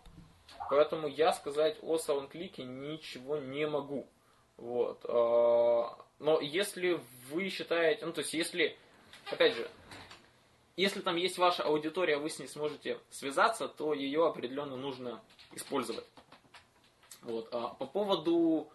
[0.70, 4.08] Поэтому я сказать о SoundClick ничего не могу.
[4.58, 5.04] Вот.
[5.04, 7.00] Но если
[7.30, 8.78] вы считаете, ну то есть если,
[9.32, 9.70] опять же,
[10.78, 15.22] если там есть ваша аудитория, вы с ней сможете связаться, то ее определенно нужно
[15.54, 16.06] использовать.
[17.22, 17.48] Вот.
[17.52, 18.68] А по поводу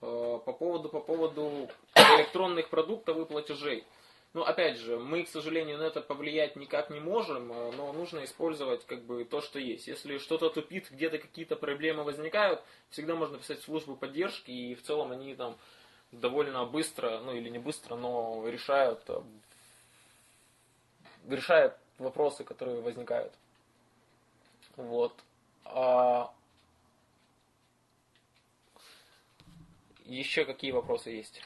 [0.00, 3.84] э, по поводу по поводу электронных продуктов и платежей.
[4.34, 8.24] Ну, опять же, мы, к сожалению, на это повлиять никак не можем, э, но нужно
[8.24, 9.86] использовать как бы то, что есть.
[9.86, 14.82] Если что-то тупит, где-то какие-то проблемы возникают, всегда можно писать в службу поддержки, и в
[14.82, 15.58] целом они там
[16.12, 19.22] довольно быстро, ну или не быстро, но решают, э,
[21.28, 23.34] решают вопросы, которые возникают.
[24.76, 25.12] Вот.
[25.66, 26.32] А...
[30.06, 31.40] Еще какие вопросы есть?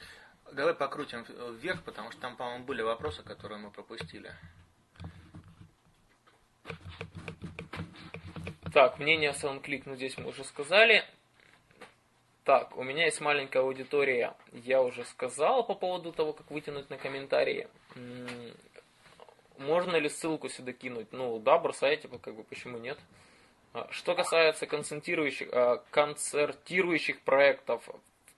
[0.52, 1.24] Давай покрутим
[1.58, 4.32] вверх, потому что там, по-моему, были вопросы, которые мы пропустили.
[8.72, 11.04] Так, мнение SoundClick, ну здесь мы уже сказали.
[12.44, 16.96] Так, у меня есть маленькая аудитория, я уже сказал по поводу того, как вытянуть на
[16.96, 17.68] комментарии.
[19.58, 21.12] Можно ли ссылку сюда кинуть?
[21.12, 22.98] Ну да, бросайте, как бы почему нет.
[23.72, 27.88] А, что касается концертирующих, а, концертирующих проектов,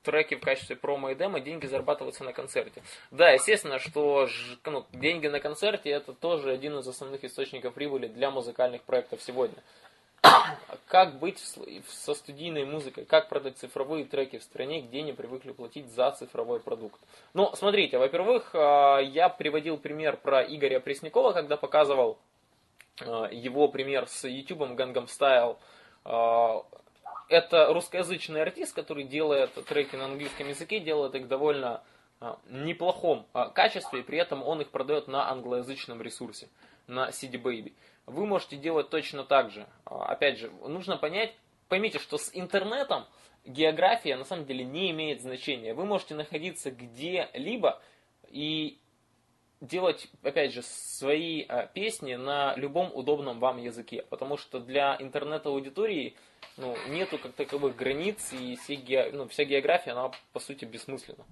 [0.08, 2.82] треки в качестве промо и демо, деньги зарабатываются на концерте.
[3.10, 4.26] Да, естественно, что
[4.64, 9.58] ну, деньги на концерте это тоже один из основных источников прибыли для музыкальных проектов сегодня.
[10.86, 11.38] Как быть
[11.86, 13.04] со студийной музыкой?
[13.04, 16.98] Как продать цифровые треки в стране, где не привыкли платить за цифровой продукт?
[17.34, 22.18] Ну, смотрите, во-первых, а, я приводил пример про Игоря Преснякова, когда показывал
[23.02, 25.58] а, его пример с YouTube Gangnam Style.
[27.28, 31.82] А, это русскоязычный артист, который делает треки на английском языке, делает их довольно
[32.50, 36.48] неплохом качестве, и при этом он их продает на англоязычном ресурсе,
[36.88, 37.72] на CD Baby
[38.08, 39.66] вы можете делать точно так же.
[39.84, 41.34] А, опять же, нужно понять,
[41.68, 43.06] поймите, что с интернетом
[43.44, 45.74] география на самом деле не имеет значения.
[45.74, 47.80] Вы можете находиться где-либо
[48.28, 48.78] и
[49.60, 54.04] делать, опять же, свои а, песни на любом удобном вам языке.
[54.08, 56.14] Потому что для интернет-аудитории
[56.56, 61.24] ну, нету как таковых границ, и все, ну, вся география, она по сути бессмысленна.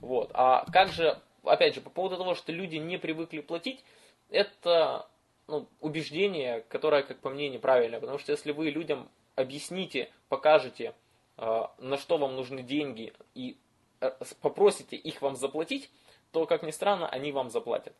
[0.00, 0.30] Вот.
[0.34, 3.84] А как же, опять же, по поводу того, что люди не привыкли платить,
[4.30, 5.06] это
[5.48, 8.00] ну, убеждение, которое, как по мне, неправильное.
[8.00, 10.94] Потому что если вы людям объясните, покажете,
[11.36, 13.56] э, на что вам нужны деньги, и
[14.00, 15.90] э, попросите их вам заплатить,
[16.32, 17.94] то, как ни странно, они вам заплатят.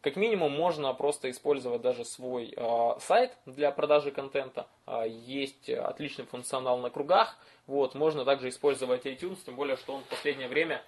[0.00, 4.68] Как минимум, можно просто использовать даже свой э, сайт для продажи контента.
[4.86, 7.36] Э, есть отличный функционал на кругах.
[7.66, 10.84] Вот, можно также использовать iTunes, тем более, что он в последнее время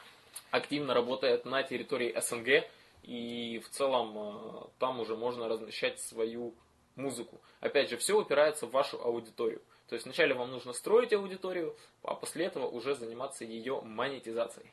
[0.50, 2.64] активно работает на территории СНГ.
[3.02, 6.54] И в целом э, там уже можно размещать свою
[6.96, 7.40] музыку.
[7.60, 9.60] Опять же, все упирается в вашу аудиторию.
[9.88, 14.70] То есть вначале вам нужно строить аудиторию, а после этого уже заниматься ее монетизацией.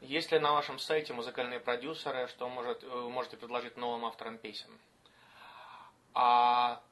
[0.00, 4.36] Есть ли на вашем сайте музыкальные продюсеры, что может, вы э, можете предложить новым авторам
[4.36, 4.70] песен?
[6.12, 6.82] А,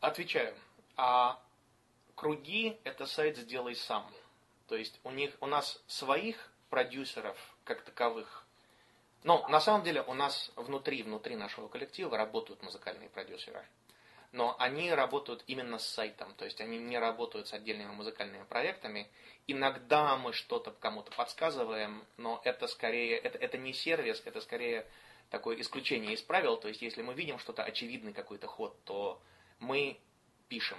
[0.00, 0.54] отвечаю.
[0.96, 1.40] А,
[2.14, 4.06] круги– это сайт «Сделай сам».
[4.68, 8.44] То есть у, них, у нас своих продюсеров, как таковых,
[9.24, 13.64] но на самом деле у нас внутри, внутри нашего коллектива работают музыкальные продюсеры.
[14.32, 19.08] Но они работают именно с сайтом, то есть они не работают с отдельными музыкальными проектами.
[19.46, 24.86] Иногда мы что-то кому-то подсказываем, но это скорее, это, это не сервис, это скорее
[25.30, 26.58] такое исключение из правил.
[26.58, 29.22] То есть если мы видим что-то очевидный какой-то ход, то
[29.60, 29.98] мы
[30.48, 30.78] пишем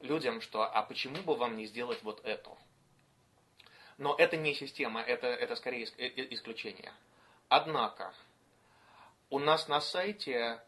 [0.00, 2.50] людям, что а почему бы вам не сделать вот это?
[3.98, 6.92] Но это не система, это, это скорее э, э, исключение.
[7.48, 8.12] Однако,
[9.30, 10.60] у нас на сайте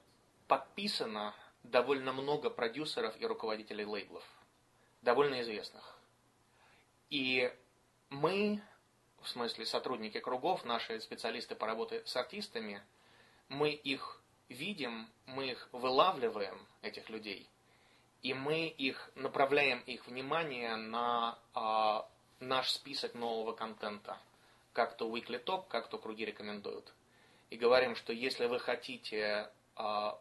[0.47, 4.25] подписано довольно много продюсеров и руководителей лейблов,
[5.03, 5.99] довольно известных.
[7.11, 7.53] И
[8.11, 8.61] мы,
[9.23, 12.83] в смысле сотрудники кругов, наши специалисты по работе с артистами,
[13.49, 17.49] мы их видим, мы их вылавливаем, этих людей,
[18.23, 22.09] и мы их направляем их внимание на а,
[22.41, 24.19] наш список нового контента.
[24.73, 26.93] Как то Weekly Top, как то круги рекомендуют.
[27.51, 29.51] И говорим, что если вы хотите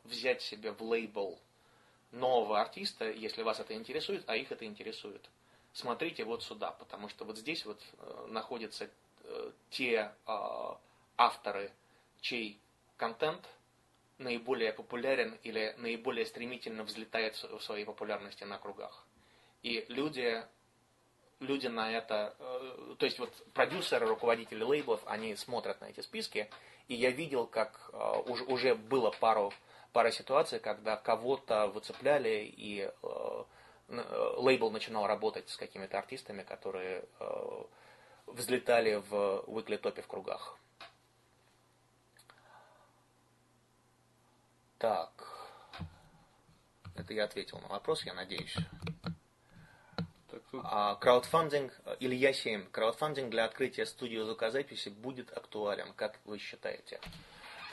[0.03, 1.39] взять себе в лейбл
[2.11, 5.29] нового артиста, если вас это интересует, а их это интересует,
[5.73, 8.89] смотрите вот сюда, потому что вот здесь вот э, находятся
[9.23, 10.73] э, те э,
[11.17, 11.71] авторы,
[12.21, 12.59] чей
[12.97, 13.47] контент
[14.17, 19.05] наиболее популярен или наиболее стремительно взлетает в своей популярности на кругах.
[19.61, 20.43] И люди
[21.39, 26.49] люди на это, э, то есть вот продюсеры, руководители лейблов, они смотрят на эти списки,
[26.87, 29.53] и я видел, как э, уже, уже было пару,
[29.93, 33.43] пара ситуаций, когда кого-то выцепляли, и э,
[34.37, 37.05] лейбл начинал работать с какими-то артистами, которые
[38.25, 40.57] взлетали в weekly топе в кругах.
[44.77, 45.09] Так.
[46.95, 48.55] Это я ответил на вопрос, я надеюсь.
[50.63, 56.99] А краудфандинг, Илья 7, краудфандинг для открытия студии звукозаписи будет актуален, как вы считаете?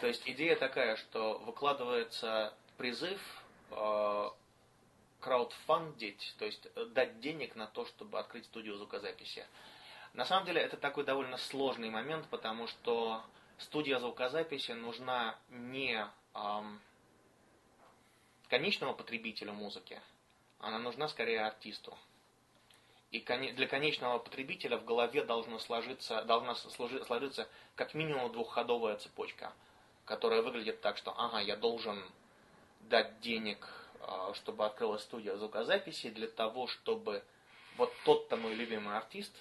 [0.00, 3.20] То есть идея такая, что выкладывается призыв
[3.70, 4.30] э,
[5.20, 9.46] краудфандить, то есть дать денег на то, чтобы открыть студию звукозаписи.
[10.12, 13.24] На самом деле это такой довольно сложный момент, потому что
[13.58, 16.80] студия звукозаписи нужна не эм,
[18.48, 20.00] конечному потребителю музыки,
[20.58, 21.96] она нужна скорее артисту.
[23.14, 29.52] И для конечного потребителя в голове должно сложиться, должна сложиться как минимум двухходовая цепочка,
[30.04, 32.02] которая выглядит так, что ага, я должен
[32.80, 33.68] дать денег,
[34.00, 37.22] а, чтобы открылась студия звукозаписи, для того, чтобы
[37.76, 39.32] вот тот-то мой любимый артист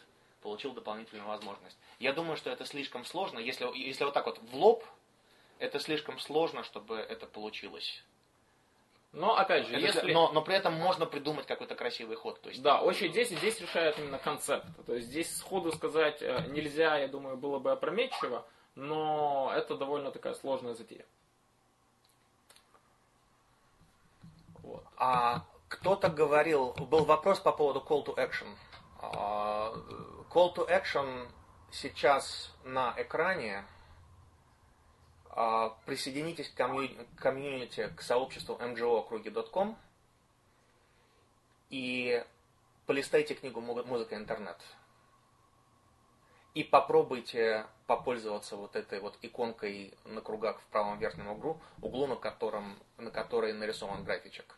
[0.44, 1.78] получил дополнительную возможность.
[1.98, 3.40] Я думаю, что это слишком сложно.
[3.40, 4.86] Если, если вот так вот в лоб,
[5.58, 8.04] это слишком сложно, чтобы это получилось.
[9.14, 10.12] Но опять же, это, если...
[10.12, 12.42] но, но при этом можно придумать какой-то красивый ход.
[12.42, 12.64] То есть...
[12.64, 14.66] Да, очень здесь, здесь решает именно концепт.
[14.88, 18.44] То есть здесь сходу сказать э, нельзя, я думаю, было бы опрометчиво,
[18.74, 21.06] но это довольно такая сложная затея.
[24.64, 24.84] Вот.
[24.98, 28.48] А кто-то говорил, был вопрос по поводу call to action.
[29.00, 29.74] А,
[30.32, 31.28] call to action
[31.72, 33.64] сейчас на экране
[35.86, 39.78] присоединитесь к комьюнити, к сообществу mgo.круги.com
[41.70, 42.24] и
[42.86, 44.58] полистайте книгу «Музыка интернет».
[46.54, 52.16] И попробуйте попользоваться вот этой вот иконкой на кругах в правом верхнем углу, углу на,
[52.16, 54.56] котором, на которой нарисован графичек.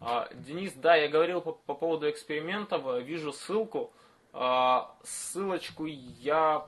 [0.00, 3.92] А, Денис, да, я говорил по, по поводу экспериментов, вижу ссылку.
[4.32, 6.66] А, ссылочку я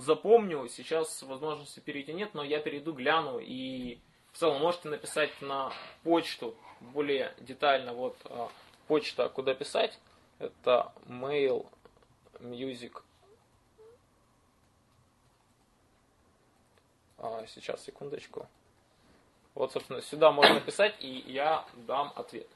[0.00, 3.98] запомню, сейчас возможности перейти нет, но я перейду, гляну и
[4.32, 5.72] в целом можете написать на
[6.02, 7.92] почту более детально.
[7.92, 8.50] Вот а,
[8.86, 9.98] почта, куда писать,
[10.38, 11.66] это mail
[12.40, 13.02] music.
[17.18, 18.46] А, сейчас, секундочку.
[19.54, 22.48] Вот, собственно, сюда можно писать, и я дам ответ.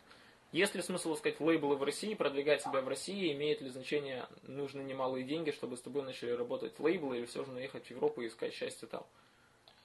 [0.53, 3.33] Есть ли смысл искать лейблы в России, продвигать себя в России?
[3.33, 7.51] Имеет ли значение, нужны немалые деньги, чтобы с тобой начали работать лейблы, или все же
[7.53, 9.07] наехать в Европу и искать счастье там?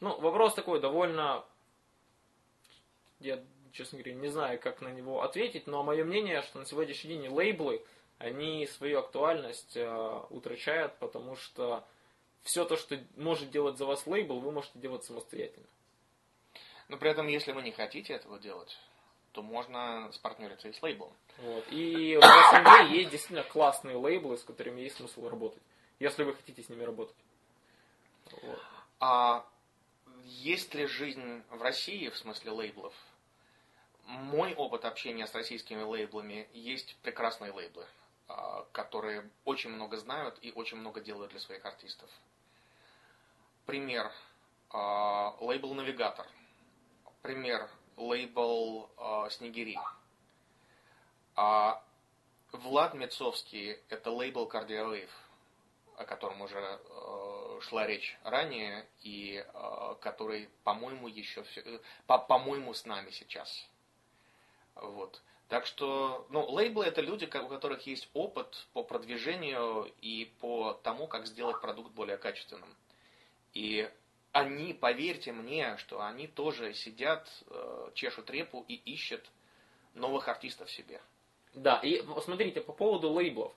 [0.02, 1.46] Ну, вопрос такой довольно...
[3.22, 3.42] Я,
[3.72, 7.30] честно говоря, не знаю, как на него ответить, но мое мнение, что на сегодняшний день
[7.30, 7.82] лейблы,
[8.18, 11.88] они свою актуальность э, утрачают, потому что
[12.44, 15.68] все то, что может делать за вас лейбл, вы можете делать самостоятельно.
[16.90, 18.78] Но при этом, если вы не хотите этого делать,
[19.38, 21.14] то можно спартнериться и с лейблом.
[21.38, 21.64] Вот.
[21.70, 25.62] И в СНГ есть действительно классные лейблы, с которыми есть смысл работать,
[26.00, 27.16] если вы хотите с ними работать.
[28.42, 28.60] Вот.
[29.00, 29.46] А
[30.24, 32.96] есть ли жизнь в России в смысле лейблов?
[34.06, 37.86] Мой опыт общения с российскими лейблами есть прекрасные лейблы,
[38.28, 42.10] а, которые очень много знают и очень много делают для своих артистов.
[43.68, 44.12] Пример.
[44.72, 46.26] А, лейбл «Навигатор».
[47.22, 49.78] Пример лейбл э, Снегири.
[51.36, 51.84] А
[52.52, 55.10] Влад Мецовский– это лейбл Кардиолейв,
[55.98, 62.74] о котором уже э, шла речь ранее, и э, который, по-моему, еще все, по, по-моему,
[62.74, 63.68] с нами сейчас.
[64.76, 65.22] Вот.
[65.50, 71.08] Так что, ну, лейблы это люди, у которых есть опыт по продвижению и по тому,
[71.08, 72.76] как сделать продукт более качественным.
[73.54, 73.90] И
[74.38, 79.26] они, поверьте мне, что они тоже сидят, э, чешут репу и ищут
[79.96, 81.02] новых артистов себе.
[81.54, 83.52] Да, и смотрите, по поводу лейблов.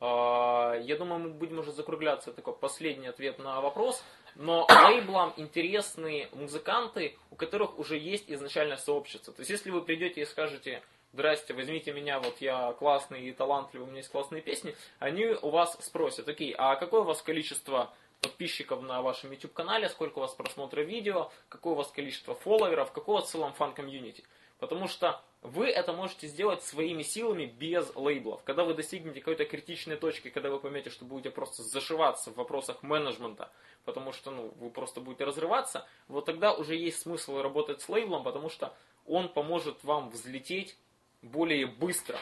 [0.00, 2.32] Э, я думаю, мы будем уже закругляться.
[2.32, 4.04] Такой последний ответ на вопрос.
[4.36, 9.34] Но лейблам интересны музыканты, у которых уже есть изначально сообщество.
[9.34, 13.88] То есть, если вы придете и скажете, здрасте, возьмите меня, вот я классный и талантливый,
[13.88, 17.92] у меня есть классные песни, они у вас спросят, окей, а какое у вас количество
[18.20, 22.92] подписчиков на вашем YouTube канале, сколько у вас просмотров видео, какое у вас количество фолловеров,
[22.92, 24.24] какой у в целом фан-комьюнити.
[24.58, 28.42] Потому что вы это можете сделать своими силами без лейблов.
[28.44, 32.82] Когда вы достигнете какой-то критичной точки, когда вы поймете, что будете просто зашиваться в вопросах
[32.82, 33.50] менеджмента,
[33.86, 38.22] потому что ну, вы просто будете разрываться, вот тогда уже есть смысл работать с лейблом,
[38.22, 38.74] потому что
[39.06, 40.76] он поможет вам взлететь
[41.22, 42.18] более быстро.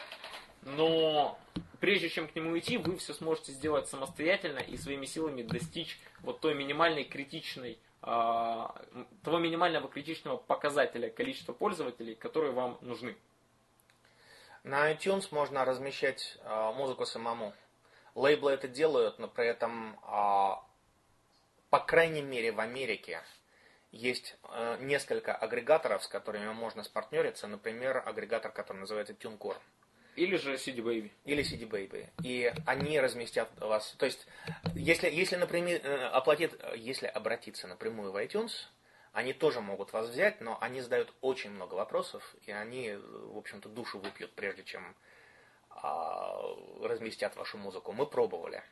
[0.62, 1.38] Но
[1.80, 6.40] прежде чем к нему идти, вы все сможете сделать самостоятельно и своими силами достичь вот
[6.40, 8.74] той минимальной критичной, а,
[9.22, 13.16] того минимального критичного показателя количества пользователей, которые вам нужны.
[14.64, 17.54] На iTunes можно размещать а, музыку самому.
[18.14, 20.64] Лейблы это делают, но при этом, а,
[21.70, 23.22] по крайней мере, в Америке
[23.90, 24.36] есть
[24.80, 27.46] несколько агрегаторов, с которыми можно спартнериться.
[27.46, 29.56] Например, агрегатор, который называется TuneCore.
[30.18, 31.10] Или же CD Baby.
[31.24, 32.08] Или CD Baby.
[32.24, 33.94] И они разместят вас.
[33.98, 34.26] То есть,
[34.74, 38.50] если, если, например, э, оплатит, если обратиться напрямую в iTunes,
[39.12, 43.68] они тоже могут вас взять, но они задают очень много вопросов, и они, в общем-то,
[43.68, 44.94] душу выпьют, прежде чем
[45.70, 46.40] а,
[46.82, 47.92] разместят вашу музыку.
[47.92, 48.62] Мы пробовали.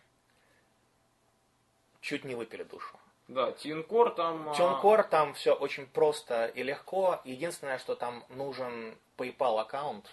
[2.00, 2.98] Чуть не выпили душу.
[3.28, 4.52] Да, Тинкор там...
[4.56, 7.20] Тинкор там все очень просто и легко.
[7.24, 10.06] Единственное, что там нужен PayPal аккаунт,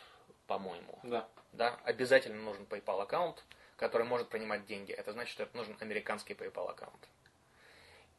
[0.47, 0.99] по-моему.
[1.03, 1.27] Да.
[1.53, 3.43] Да, обязательно нужен PayPal аккаунт,
[3.77, 4.91] который может принимать деньги.
[4.91, 7.07] Это значит, что это нужен американский PayPal аккаунт.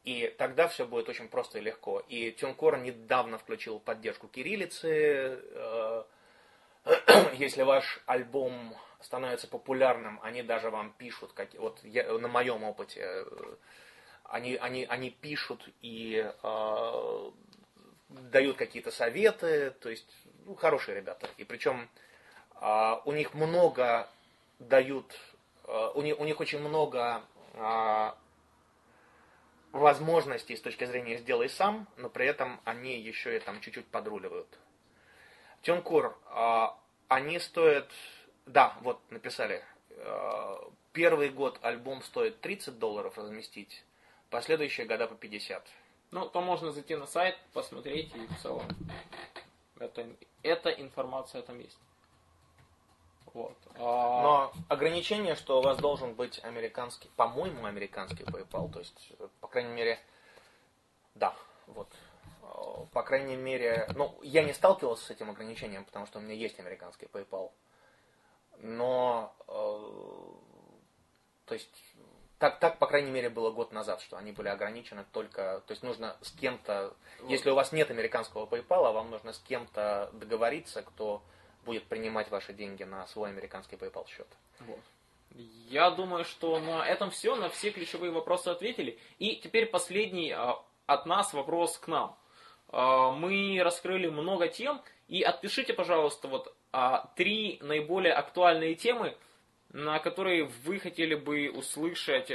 [0.05, 2.01] И тогда все будет очень просто и легко.
[2.09, 5.41] И TuneCore недавно включил поддержку кириллицы.
[5.53, 6.05] Э,
[7.35, 13.01] если ваш альбом становится популярным, они даже вам пишут, как, вот я, на моем опыте,
[13.03, 13.25] э,
[14.25, 17.31] они, они, они пишут и э,
[18.09, 20.09] дают какие-то советы, то есть
[20.45, 21.29] ну, хорошие ребята.
[21.39, 21.89] И причем
[22.61, 24.09] э, у них много
[24.59, 25.19] дают,
[25.65, 27.23] э, у, них, у них очень много
[27.55, 28.11] э,
[29.73, 34.49] возможностей с точки зрения «сделай сам», но при этом они еще и там чуть-чуть подруливают.
[35.63, 36.67] Тюнкур, э,
[37.09, 37.91] они стоят
[38.47, 39.65] да, вот написали.
[40.93, 43.85] Первый год альбом стоит 30 долларов разместить,
[44.29, 45.67] последующие года по 50.
[46.11, 48.67] Ну, то можно зайти на сайт, посмотреть и в целом
[49.85, 50.07] это,
[50.43, 51.79] эта информация там есть.
[53.35, 53.57] Вот.
[53.75, 54.23] А...
[54.23, 59.73] Но ограничение, что у вас должен быть американский, по-моему, американский PayPal, то есть, по крайней
[59.73, 59.99] мере,
[61.15, 61.35] да,
[61.67, 61.89] вот.
[62.43, 66.35] Э, по крайней мере, ну, я не сталкивался с этим ограничением, потому что у меня
[66.35, 67.51] есть американский PayPal
[68.59, 69.53] но, э,
[71.47, 71.71] то есть,
[72.39, 75.83] так, так, по крайней мере, было год назад, что они были ограничены только, то есть
[75.83, 77.31] нужно с кем-то, вот.
[77.31, 81.23] если у вас нет американского PayPal, вам нужно с кем-то договориться, кто
[81.65, 84.29] будет принимать ваши деньги на свой американский PayPal счет.
[84.61, 84.81] Вот.
[85.69, 88.99] Я думаю, что на этом все, на все ключевые вопросы ответили.
[89.19, 92.17] И теперь последний а, от нас вопрос к нам.
[92.69, 99.17] А, мы раскрыли много тем, и отпишите, пожалуйста, вот а, три наиболее актуальные темы,
[99.71, 102.31] на которые вы хотели бы услышать,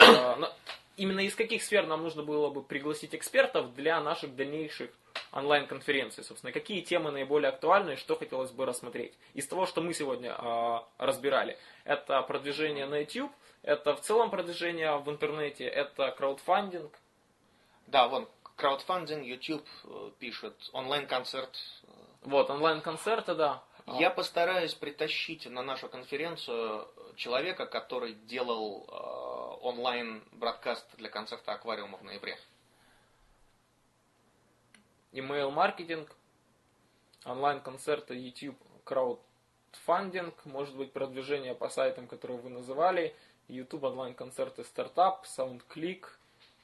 [0.97, 4.91] именно из каких сфер нам нужно было бы пригласить экспертов для наших дальнейших
[5.31, 6.23] онлайн-конференций.
[6.23, 9.13] Собственно, какие темы наиболее актуальны и что хотелось бы рассмотреть.
[9.33, 14.97] Из того, что мы сегодня а, разбирали, это продвижение на YouTube, это в целом продвижение
[14.97, 16.91] в интернете, это краудфандинг.
[17.87, 21.57] Да, вон, краудфандинг, YouTube э, пишет, онлайн-концерт.
[22.21, 23.63] Вот, онлайн-концерты, да.
[23.97, 32.03] Я постараюсь притащить на нашу конференцию человека, который делал э, онлайн-бродкаст для концерта аквариума в
[32.03, 32.37] ноябре.
[35.11, 36.15] Email-маркетинг,
[37.25, 43.15] онлайн-концерты, YouTube, краудфандинг, может быть продвижение по сайтам, которые вы называли,
[43.47, 46.05] YouTube онлайн-концерты, стартап, SoundClick,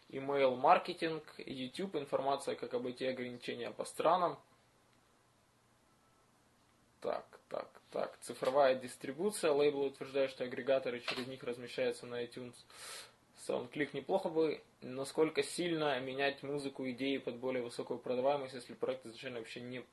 [0.10, 4.38] email-маркетинг, YouTube, информация, как обойти ограничения по странам,
[7.06, 8.18] так, так, так.
[8.22, 9.52] Цифровая дистрибуция.
[9.52, 12.56] Лейблы утверждают, что агрегаторы через них размещаются на iTunes.
[13.48, 14.64] SoundClick неплохо бы.
[14.82, 19.84] Насколько сильно менять музыку, идеи под более высокую продаваемость, если проект изначально вообще не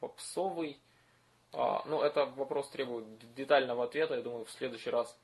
[0.00, 0.80] попсовый?
[1.52, 5.18] А, ну, это вопрос требует детального ответа, я думаю, в следующий раз.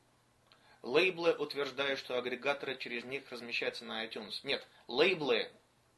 [0.83, 4.41] Лейблы утверждают, что агрегаторы через них размещаются на iTunes.
[4.43, 5.51] Нет, лейблы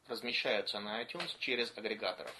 [0.07, 2.33] размещаются на iTunes через агрегаторов.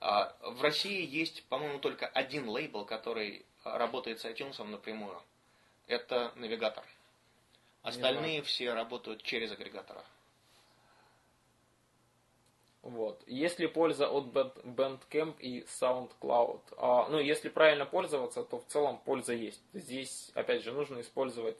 [0.00, 5.20] А, в России есть, по-моему, только один лейбл, который работает с iTunes напрямую.
[5.86, 6.84] Это навигатор.
[7.82, 10.04] Остальные все работают через агрегатора.
[12.82, 13.22] Вот.
[13.26, 16.62] Есть ли польза от Bandcamp и SoundCloud?
[16.78, 19.60] А, ну, если правильно пользоваться, то в целом польза есть.
[19.72, 21.58] Здесь, опять же, нужно использовать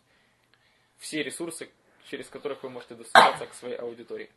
[0.96, 1.70] все ресурсы,
[2.08, 4.30] через которых вы можете достучаться к своей аудитории.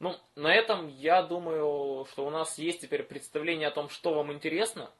[0.00, 4.32] Ну, на этом я думаю, что у нас есть теперь представление о том, что вам
[4.32, 4.90] интересно.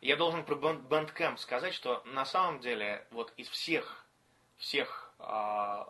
[0.00, 4.03] Я должен про Bandcamp сказать, что на самом деле вот из всех,
[4.58, 5.84] всех э,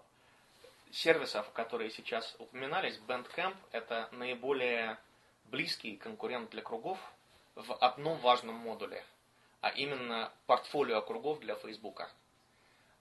[0.92, 4.98] сервисов, которые сейчас упоминались, Bandcamp это наиболее
[5.46, 6.98] близкий конкурент для кругов
[7.54, 9.04] в одном важном модуле,
[9.60, 12.10] а именно портфолио кругов для Фейсбука.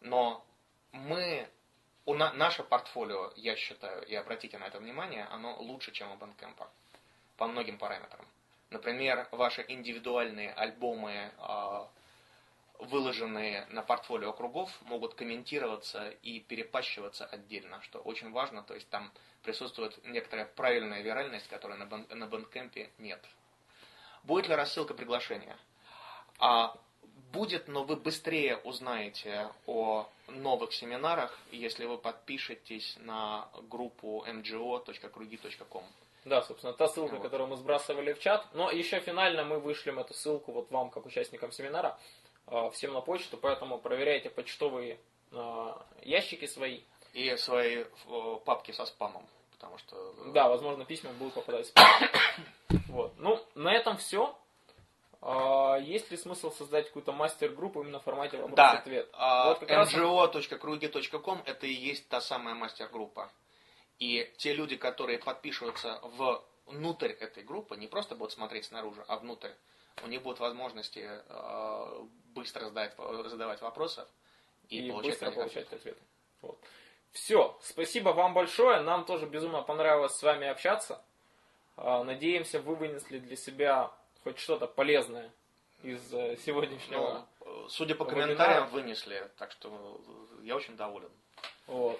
[0.01, 0.45] Но
[0.91, 1.49] мы
[2.05, 6.15] у на, наше портфолио, я считаю, и обратите на это внимание, оно лучше, чем у
[6.15, 6.67] Bandcamp
[7.37, 8.25] по многим параметрам.
[8.69, 11.85] Например, ваши индивидуальные альбомы, э,
[12.83, 19.11] выложенные на портфолио кругов, могут комментироваться и перепащиваться отдельно, что очень важно, то есть там
[19.43, 23.23] присутствует некоторая правильная виральность, которой на, на Bandcamp нет.
[24.23, 25.57] Будет ли рассылка приглашения?
[26.39, 26.75] А
[27.31, 35.83] будет, но вы быстрее узнаете о новых семинарах, если вы подпишетесь на группу mgo.круги.com.
[36.25, 37.23] Да, собственно, та ссылка, вот.
[37.23, 38.47] которую мы сбрасывали в чат.
[38.53, 41.99] Но еще финально мы вышлем эту ссылку вот вам, как участникам семинара,
[42.73, 44.99] всем на почту, поэтому проверяйте почтовые
[45.31, 46.81] а, ящики свои.
[47.13, 47.85] И свои
[48.43, 50.13] папки со спамом, потому что...
[50.33, 51.85] Да, возможно, письма будут попадать в спам.
[52.87, 53.13] Вот.
[53.17, 54.35] Ну, на этом все.
[55.21, 59.09] А, есть ли смысл создать какую-то мастер-группу именно в формате вопрос-ответ?
[59.13, 63.31] Да, вот ngo.krugi.com это и есть та самая мастер-группа.
[63.99, 66.01] И те люди, которые подпишутся
[66.65, 69.51] внутрь этой группы, не просто будут смотреть снаружи, а внутрь,
[70.01, 72.03] у них будут возможности э,
[72.33, 72.95] быстро задать,
[73.25, 74.05] задавать вопросы
[74.69, 76.01] и, и получать, быстро получать ответы.
[76.41, 76.59] Вот.
[77.11, 78.81] Все, спасибо вам большое.
[78.81, 81.03] Нам тоже безумно понравилось с вами общаться.
[81.77, 83.91] А, надеемся, вы вынесли для себя
[84.23, 85.31] хоть что-то полезное
[85.83, 87.27] из э, сегодняшнего.
[87.39, 88.23] Ну, судя по вебинара.
[88.23, 90.01] комментариям, вынесли, так что
[90.41, 91.11] я очень доволен.
[91.67, 91.99] Вот.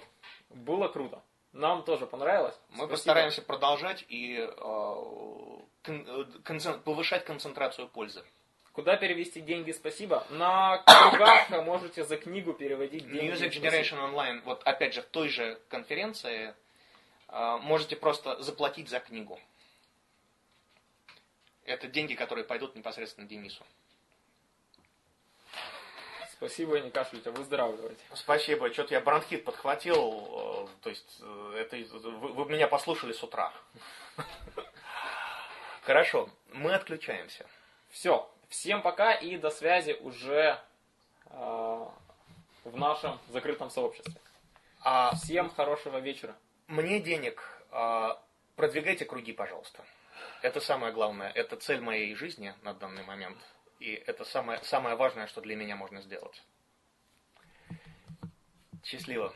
[0.50, 1.22] Было круто.
[1.52, 2.58] Нам тоже понравилось.
[2.70, 2.90] Мы Спасибо.
[2.90, 5.63] постараемся продолжать и э,
[6.84, 8.24] повышать концентрацию пользы.
[8.72, 10.26] Куда перевести деньги, спасибо.
[10.30, 13.32] На кругах можете за книгу переводить деньги.
[13.32, 16.54] Music Generation Online, вот опять же, в той же конференции
[17.28, 19.38] э, можете просто заплатить за книгу.
[21.64, 23.64] Это деньги, которые пойдут непосредственно Денису.
[26.32, 28.02] Спасибо, не кашляйте, выздоравливайте.
[28.12, 28.72] Спасибо.
[28.72, 30.66] Что-то я бронхит подхватил.
[30.68, 33.52] Э, то есть, э, это, вы, вы меня послушали с утра.
[35.84, 37.44] Хорошо, мы отключаемся.
[37.90, 38.30] Все.
[38.48, 40.58] Всем пока и до связи уже
[41.26, 41.86] э,
[42.64, 44.14] в нашем закрытом сообществе.
[44.80, 46.36] А Всем хорошего вечера.
[46.68, 47.42] Мне денег.
[47.70, 48.14] Э,
[48.56, 49.84] продвигайте круги, пожалуйста.
[50.40, 51.30] Это самое главное.
[51.30, 53.36] Это цель моей жизни на данный момент.
[53.78, 56.42] И это самое, самое важное, что для меня можно сделать.
[58.82, 59.34] Счастливо.